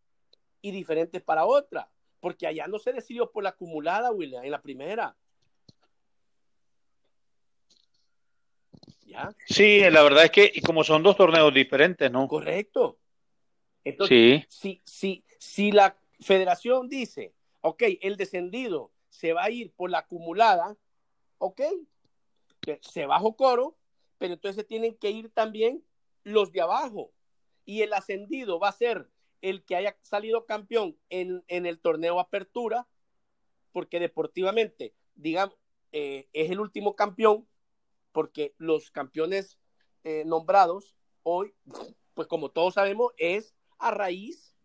[0.62, 1.90] y diferente para otra?
[2.20, 5.16] Porque allá no se decidió por la acumulada, William, en la primera.
[9.06, 9.34] ¿Ya?
[9.48, 12.28] Sí, la verdad es que como son dos torneos diferentes, ¿no?
[12.28, 13.00] Correcto.
[13.84, 14.82] Entonces, sí.
[14.82, 20.00] si, si, si la Federación dice, ok, el descendido se va a ir por la
[20.00, 20.78] acumulada,
[21.38, 21.62] ok,
[22.82, 23.78] se bajo coro,
[24.18, 25.84] pero entonces tienen que ir también
[26.24, 27.12] los de abajo.
[27.66, 29.10] Y el ascendido va a ser
[29.42, 32.88] el que haya salido campeón en, el torneo Apertura,
[33.72, 35.56] porque deportivamente, digamos,
[35.92, 37.48] eh, es el último campeón,
[38.12, 39.58] porque los campeones
[40.04, 41.54] eh, nombrados hoy,
[42.14, 44.56] pues como todos sabemos, es a raíz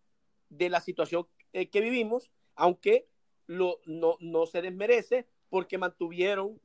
[0.49, 3.09] de la situación eh, que vivimos, aunque
[3.47, 6.61] lo, no, no se desmerece porque mantuvieron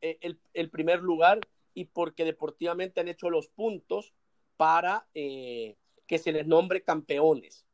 [0.00, 1.40] el, el, primer lugar
[1.72, 4.12] y porque deportivamente han hecho los puntos
[4.56, 7.66] para eh, que se les nombre campeones.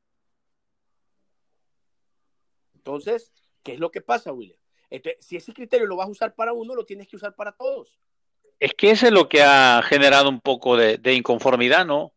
[2.75, 3.33] Entonces,
[3.63, 4.59] ¿qué es lo que pasa, William?
[5.21, 7.97] si ese criterio lo vas a usar para uno, lo tienes que usar para todos.
[8.59, 12.13] Es que ese es lo que ha generado un poco de, inconformidad, ¿no?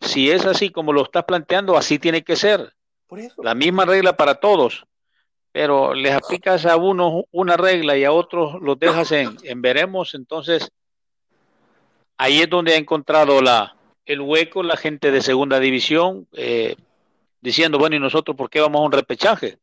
[0.00, 2.72] Si es así como lo estás planteando, así tiene que ser.
[3.08, 3.42] Por eso.
[3.42, 4.84] La misma regla para todos.
[5.50, 10.14] Pero les aplicas a unos una regla y a otros los dejas en, en veremos,
[10.14, 10.70] entonces
[12.18, 16.76] ahí es donde ha encontrado la, el hueco la gente de segunda división eh,
[17.40, 19.58] diciendo, bueno, ¿y nosotros por qué vamos a un repechaje?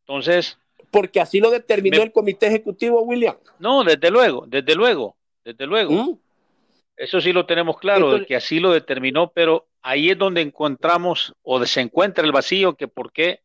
[0.00, 0.58] Entonces...
[0.90, 3.36] Porque así lo determinó el comité ejecutivo, William.
[3.58, 5.92] No, desde luego, desde luego, desde luego.
[5.92, 6.18] ¿Mm?
[6.96, 11.34] Eso sí lo tenemos claro, de que así lo determinó, pero ahí es donde encontramos
[11.42, 13.40] o se encuentra el vacío que por qué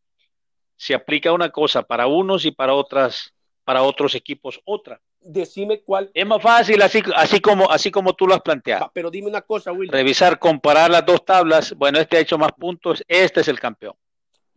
[0.75, 3.33] se aplica una cosa para unos y para otras,
[3.63, 6.09] para otros equipos otra decime cuál.
[6.13, 8.91] Es más fácil así, así, como, así como tú lo has planteado.
[8.93, 9.89] Pero dime una cosa, Will.
[9.89, 11.73] Revisar, comparar las dos tablas.
[11.73, 13.95] Bueno, este ha hecho más puntos, este es el campeón.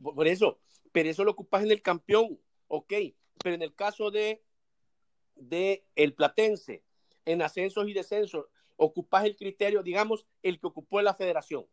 [0.03, 0.59] Por eso,
[0.93, 2.39] pero eso lo ocupas en el campeón,
[2.69, 2.93] ok.
[3.43, 4.43] Pero en el caso de,
[5.35, 6.83] de el Platense,
[7.25, 8.47] en ascensos y descensos,
[8.81, 11.67] ocupas el criterio, digamos, el que ocupó la federación.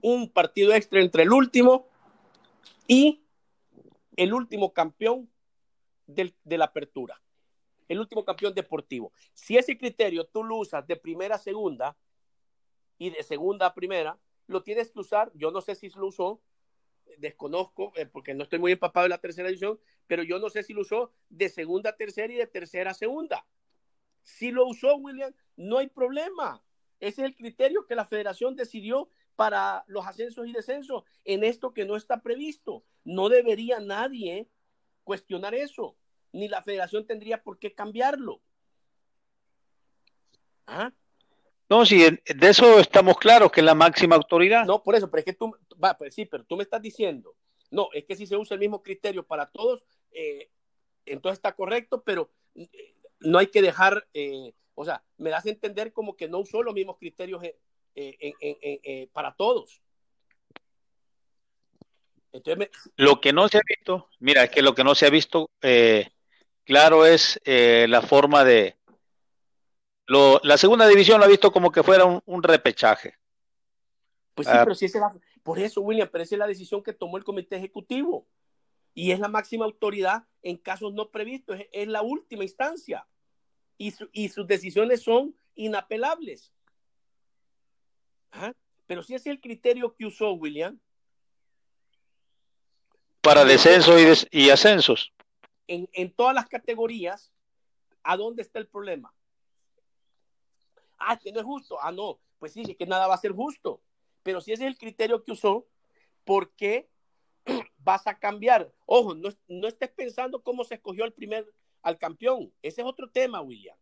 [0.00, 1.88] Un partido extra entre el último
[2.86, 3.22] y
[4.16, 5.30] el último campeón
[6.06, 7.20] de la apertura,
[7.86, 9.12] el último campeón deportivo.
[9.34, 11.96] Si ese criterio tú lo usas de primera a segunda
[12.96, 16.40] y de segunda a primera, lo tienes que usar, yo no sé si lo usó,
[17.18, 20.62] desconozco, eh, porque no estoy muy empapado de la tercera edición, pero yo no sé
[20.62, 23.46] si lo usó de segunda a tercera y de tercera a segunda.
[24.28, 26.62] Si lo usó, William, no hay problema.
[27.00, 31.72] Ese es el criterio que la federación decidió para los ascensos y descensos en esto
[31.72, 32.84] que no está previsto.
[33.04, 34.50] No debería nadie
[35.02, 35.96] cuestionar eso,
[36.32, 38.42] ni la federación tendría por qué cambiarlo.
[40.66, 40.92] ¿Ah?
[41.70, 44.66] No, sí, de eso estamos claros, que es la máxima autoridad.
[44.66, 47.34] No, por eso, pero es que tú, va, pues sí, pero tú me estás diciendo,
[47.70, 50.50] no, es que si se usa el mismo criterio para todos, eh,
[51.06, 55.50] entonces está correcto, pero eh, no hay que dejar, eh, o sea, me das a
[55.50, 57.42] entender como que no usó los mismos criterios
[59.12, 59.82] para todos.
[62.96, 65.50] Lo que no se ha visto, mira, es que lo que no se ha visto,
[65.62, 66.08] eh,
[66.64, 68.76] claro, es eh, la forma de...
[70.06, 73.14] Lo, la segunda división lo ha visto como que fuera un, repechaje.
[74.34, 74.62] Pues sí, ah.
[74.64, 75.10] pero si es la,
[75.42, 78.26] por eso, William, pero esa es la decisión que tomó el comité ejecutivo.
[78.98, 83.06] Y es la máxima autoridad en casos no previstos, es, la última instancia.
[83.76, 86.52] Y, y, sus decisiones son inapelables.
[88.88, 90.80] Pero si ese es el criterio que usó William,
[93.20, 95.12] para descensos y, ascensos.
[95.68, 97.32] En, todas las categorías,
[98.02, 99.14] ¿a dónde está el problema?
[100.98, 101.78] Ah, que no es justo.
[101.80, 103.80] Ah, no, pues sí, que nada va a ser justo.
[104.24, 105.68] Pero si ese es el criterio que usó,
[106.24, 106.88] ¿por qué
[107.78, 108.72] vas a cambiar?
[108.86, 111.46] Ojo, no, no estés pensando cómo se escogió el primer
[111.82, 112.52] al campeón.
[112.62, 113.76] Ese es otro tema, William.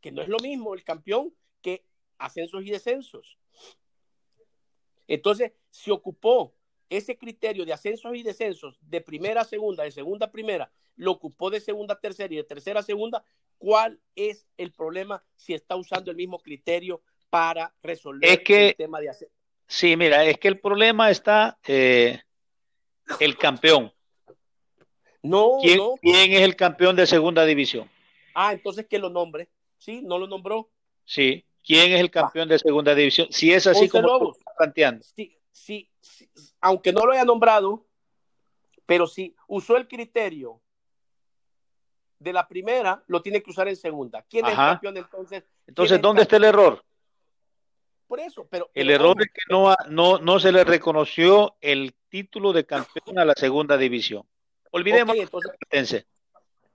[0.00, 1.84] Que no es lo mismo el campeón que
[2.18, 3.38] ascensos y descensos.
[5.06, 6.54] Entonces, se ocupó
[6.88, 11.12] ese criterio de ascensos y descensos de primera a segunda, de segunda a primera, lo
[11.12, 13.24] ocupó de segunda a tercera y de tercera a segunda,
[13.58, 19.08] ¿cuál es el problema si está usando el mismo criterio para resolver el tema de
[19.08, 19.34] ascenso?
[19.66, 22.20] Sí, mira, es que el problema está eh,
[23.20, 23.92] el campeón.
[25.22, 25.94] No ¿Quién, no.
[26.00, 27.88] ¿Quién es el campeón de segunda división?
[28.34, 29.48] Ah, entonces que lo nombre.
[29.78, 30.70] Sí, no lo nombró.
[31.04, 33.28] Sí, ¿quién es el campeón de segunda división?
[33.30, 35.04] Si es así como está planteando.
[35.04, 35.90] Sí, sí,
[36.60, 37.86] aunque no lo haya nombrado,
[38.86, 40.60] pero si usó el criterio
[42.18, 44.22] de la primera, lo tiene que usar en segunda.
[44.22, 45.44] ¿Quién es el campeón entonces?
[45.66, 46.84] Entonces, ¿dónde está el error?
[48.12, 48.70] Por eso, pero...
[48.74, 53.24] El error es que no, no, no se le reconoció el título de campeón a
[53.24, 54.22] la segunda división.
[54.70, 56.04] Olvidemos entonces,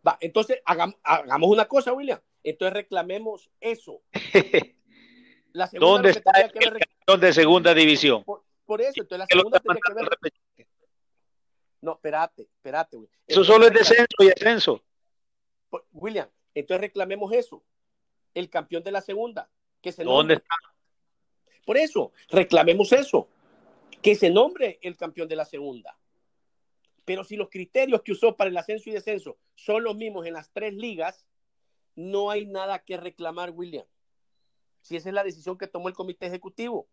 [0.08, 2.20] va, entonces hagamos, hagamos, una cosa, William.
[2.42, 4.02] Entonces reclamemos eso.
[5.54, 8.24] La ¿Dónde está el campeón de segunda división?
[8.66, 10.68] Por eso, entonces la segunda tiene que ver.
[11.82, 13.10] No, espérate, espérate, güey.
[13.28, 14.84] Eso solo es descenso y ascenso.
[15.92, 17.64] William, entonces reclamemos eso.
[18.34, 19.48] El campeón de la segunda.
[19.80, 20.56] Que se ¿Dónde está?
[21.68, 23.28] Por eso, reclamemos eso,
[24.02, 25.98] que se nombre el campeón de la segunda.
[27.04, 30.32] Pero si los criterios que usó para el ascenso y descenso son los mismos en
[30.32, 31.26] las tres ligas,
[31.94, 33.84] no hay nada que reclamar, William.
[34.80, 36.88] Si esa es la decisión que tomó el comité ejecutivo.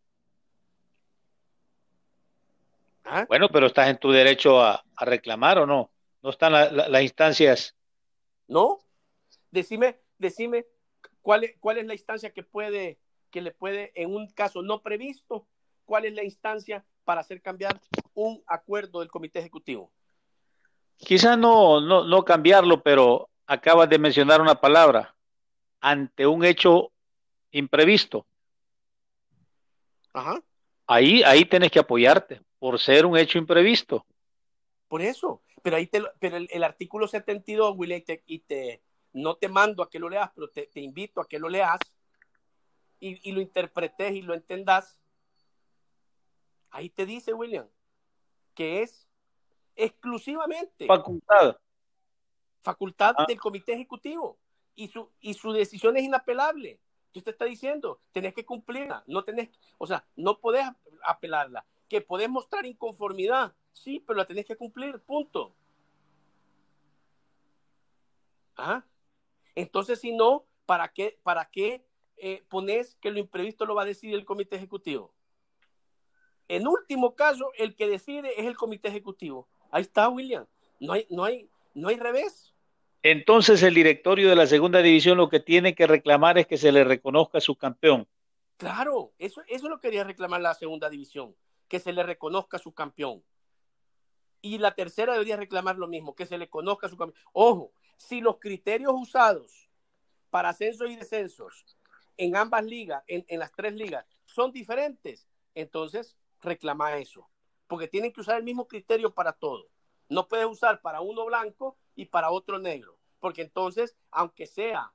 [3.05, 3.27] ¿Ah?
[3.29, 5.93] Bueno, pero estás en tu derecho a, reclamar o no.
[6.21, 7.77] No están las instancias.
[8.49, 8.81] No.
[9.53, 10.67] Decime, decime
[11.23, 12.99] cuál es, cuál es la instancia que puede,
[13.35, 15.49] que le puede, en un caso no previsto,
[15.85, 17.81] cuál es la instancia para hacer cambiar
[18.15, 19.91] un acuerdo del comité ejecutivo.
[20.99, 25.17] Quizás no, no, no cambiarlo, pero acabas de mencionar una palabra,
[25.81, 26.93] ante un hecho
[27.51, 28.25] imprevisto.
[30.13, 30.41] Ajá.
[30.87, 34.07] Ahí, ahí tienes que apoyarte por ser un hecho imprevisto.
[34.87, 38.81] Por eso, pero ahí te, pero el, artículo 72, William, y te,
[39.13, 41.81] no te mando a que lo leas, pero te, invito a que lo leas
[43.05, 44.99] y, y, lo interpretes y lo entendas.
[46.71, 47.69] Ahí te dice, William,
[48.55, 49.07] que es
[49.77, 51.59] exclusivamente facultad,
[52.63, 53.25] facultad ah.
[53.29, 54.39] del comité ejecutivo
[54.75, 56.81] y su, y su decisión es inapelable.
[57.13, 58.01] ¿Qué usted está diciendo?
[58.11, 60.67] Tenés que cumplirla, no tenés, o sea, no podés
[61.05, 61.67] apelarla.
[61.89, 65.55] Que podés mostrar inconformidad, sí, pero la tenés que cumplir, punto.
[68.57, 68.83] ¿Ah?
[69.55, 71.85] Entonces, si no, ¿para qué, para qué
[72.17, 75.13] eh, pones que lo imprevisto lo va a decidir el comité ejecutivo?
[76.49, 79.49] En último caso, el que decide es el comité ejecutivo.
[79.71, 80.47] Ahí está, William.
[80.81, 82.55] No hay, no hay, no hay revés.
[83.03, 86.73] Entonces el directorio de la segunda división lo que tiene que reclamar es que se
[86.73, 88.09] le reconozca su campeón.
[88.57, 91.35] Claro, eso, eso lo quería reclamar la segunda división,
[91.69, 93.23] que se le reconozca su campeón.
[94.41, 97.19] Y la tercera debería reclamar lo mismo, que se le conozca su campeón.
[97.33, 99.69] Ojo, si los criterios usados
[100.31, 101.77] para ascensos y descensos
[102.17, 107.29] en ambas ligas, en, las tres ligas, son diferentes, entonces reclama eso
[107.67, 109.69] porque tienen que usar el mismo criterio para todo.
[110.09, 114.93] No puedes usar para uno blanco y para otro negro, porque entonces, aunque sea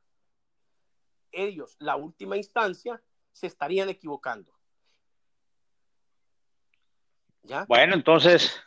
[1.32, 3.02] ellos la última instancia,
[3.32, 4.54] se estarían equivocando.
[7.44, 7.66] ¿Ya?
[7.68, 8.62] Bueno, entonces,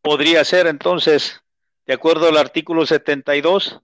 [0.00, 1.42] podría ser entonces,
[1.86, 3.80] de acuerdo al artículo 72,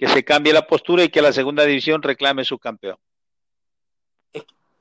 [0.00, 2.96] que se cambie la postura y que la segunda división reclame su campeón.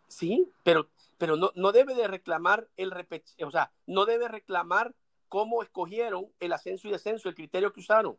[0.08, 2.94] Sí, pero pero no, no debe de reclamar el
[3.46, 4.96] o sea, no debe reclamar
[5.28, 8.18] cómo escogieron el ascenso y descenso, el criterio que usaron.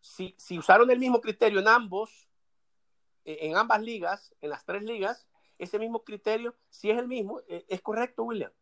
[0.00, 2.28] Si, si usaron el mismo criterio en ambos,
[3.24, 5.26] e, en ambas ligas, en las tres ligas,
[5.58, 8.52] ese mismo criterio, si es el mismo, e, es correcto, William.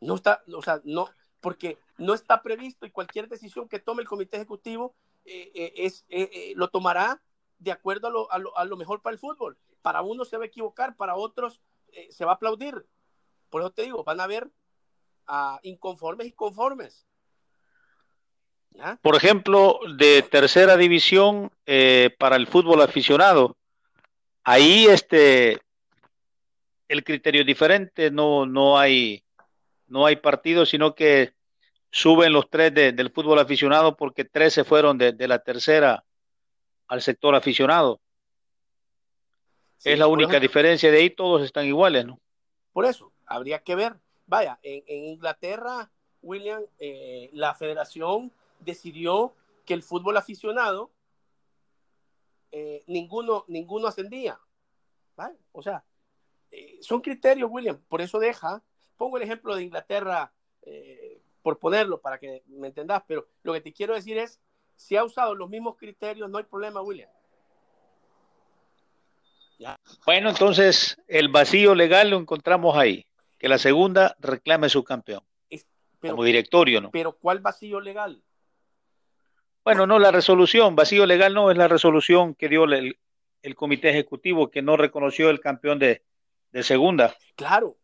[0.00, 4.08] No está, o sea, no, porque no está previsto y cualquier decisión que tome el
[4.08, 4.94] comité ejecutivo
[5.24, 7.22] eh, eh, es, eh, lo tomará
[7.58, 9.58] de acuerdo a lo, a, lo, a lo, mejor para el fútbol.
[9.82, 11.60] Para uno se va a equivocar, para otros
[11.92, 12.86] eh, se va a aplaudir.
[13.50, 14.50] Por eso te digo, van a haber
[15.28, 17.06] uh, inconformes y conformes.
[19.02, 23.56] Por ejemplo, de tercera división eh, para el fútbol aficionado,
[24.44, 25.58] ahí este
[26.86, 29.24] el criterio es diferente, no, no hay
[29.88, 31.32] no hay partidos, sino que
[31.90, 36.04] suben los tres del fútbol aficionado porque tres se fueron de, de la tercera
[36.86, 38.00] al sector aficionado
[39.84, 42.20] es la única diferencia, de ahí todos están iguales, ¿no?
[42.72, 43.96] Por eso, habría que ver.
[44.26, 45.90] Vaya, en, Inglaterra,
[46.22, 49.34] William, eh, la federación decidió
[49.64, 50.90] que el fútbol aficionado,
[52.50, 54.38] eh, ninguno, ninguno ascendía.
[55.52, 55.84] O sea,
[56.50, 58.62] eh, son criterios, William, por eso deja.
[58.96, 60.32] Pongo el ejemplo de Inglaterra,
[61.48, 64.38] por ponerlo para que me entendas, pero lo que te quiero decir es,
[64.76, 67.08] si ha usado los mismos criterios, no hay problema, William.
[70.04, 73.06] Bueno, entonces el vacío legal lo encontramos ahí,
[73.38, 75.22] que la segunda reclame su campeón.
[76.02, 76.90] como directorio, ¿no?
[76.90, 78.22] Pero ¿cuál vacío legal?
[79.64, 82.98] Bueno, no la resolución, vacío legal no es la resolución que dio el,
[83.56, 86.02] comité ejecutivo que no reconoció el campeón de,
[86.60, 87.16] segunda.
[87.36, 87.78] Claro.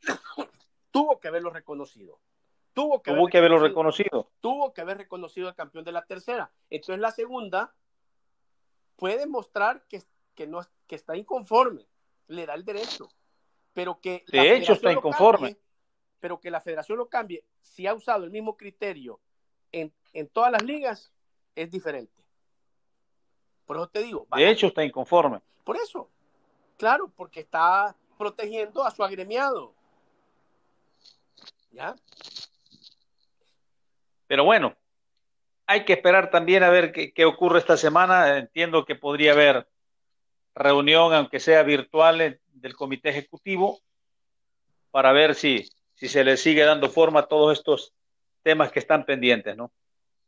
[0.90, 2.18] Tuvo que haberlo reconocido.
[2.72, 4.30] Tuvo que, que haberlo reconocido.
[4.40, 6.50] Tuvo que haber reconocido al campeón de la tercera.
[6.70, 7.74] Entonces la segunda
[8.96, 10.02] puede mostrar que
[10.34, 11.86] que, no, que está inconforme,
[12.28, 13.08] le da el derecho,
[13.72, 14.24] pero que...
[14.28, 15.58] De hecho está inconforme.
[16.20, 19.20] pero que la federación lo cambie, si ha usado el mismo criterio
[19.72, 21.12] en, en todas las ligas,
[21.54, 22.22] es diferente.
[23.66, 24.26] Por eso te digo.
[24.34, 25.40] De hecho está inconforme.
[25.64, 26.08] Por eso.
[26.76, 29.74] Claro, porque está protegiendo a su agremiado.
[31.70, 31.94] ¿Ya?
[34.32, 34.74] Pero bueno,
[35.66, 38.38] hay que esperar también a ver qué, qué, ocurre esta semana.
[38.38, 39.68] Entiendo que podría haber
[40.54, 43.80] reunión, aunque sea virtual, del comité ejecutivo
[44.90, 47.92] para ver si, si se le sigue dando forma a todos estos
[48.42, 49.70] temas que están pendientes, ¿no?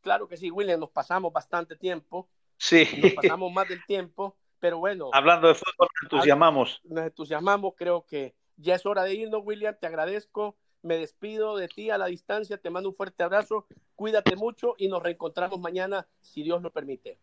[0.03, 2.29] Claro que sí, William, nos pasamos bastante tiempo.
[2.59, 2.87] Sí.
[3.03, 5.09] Nos pasamos más del tiempo, pero bueno.
[5.15, 6.83] Hablando de fútbol, nos entusiasmamos.
[6.85, 10.59] Nos entusiasmamos, creo que ya es hora de irnos, William, te agradezco.
[10.85, 13.67] Me despido de ti a la distancia, te mando un fuerte abrazo,
[13.97, 17.17] cuídate mucho y nos reencontramos mañana, si Dios lo permite.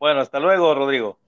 [0.00, 1.18] Bueno, hasta luego, Rodrigo.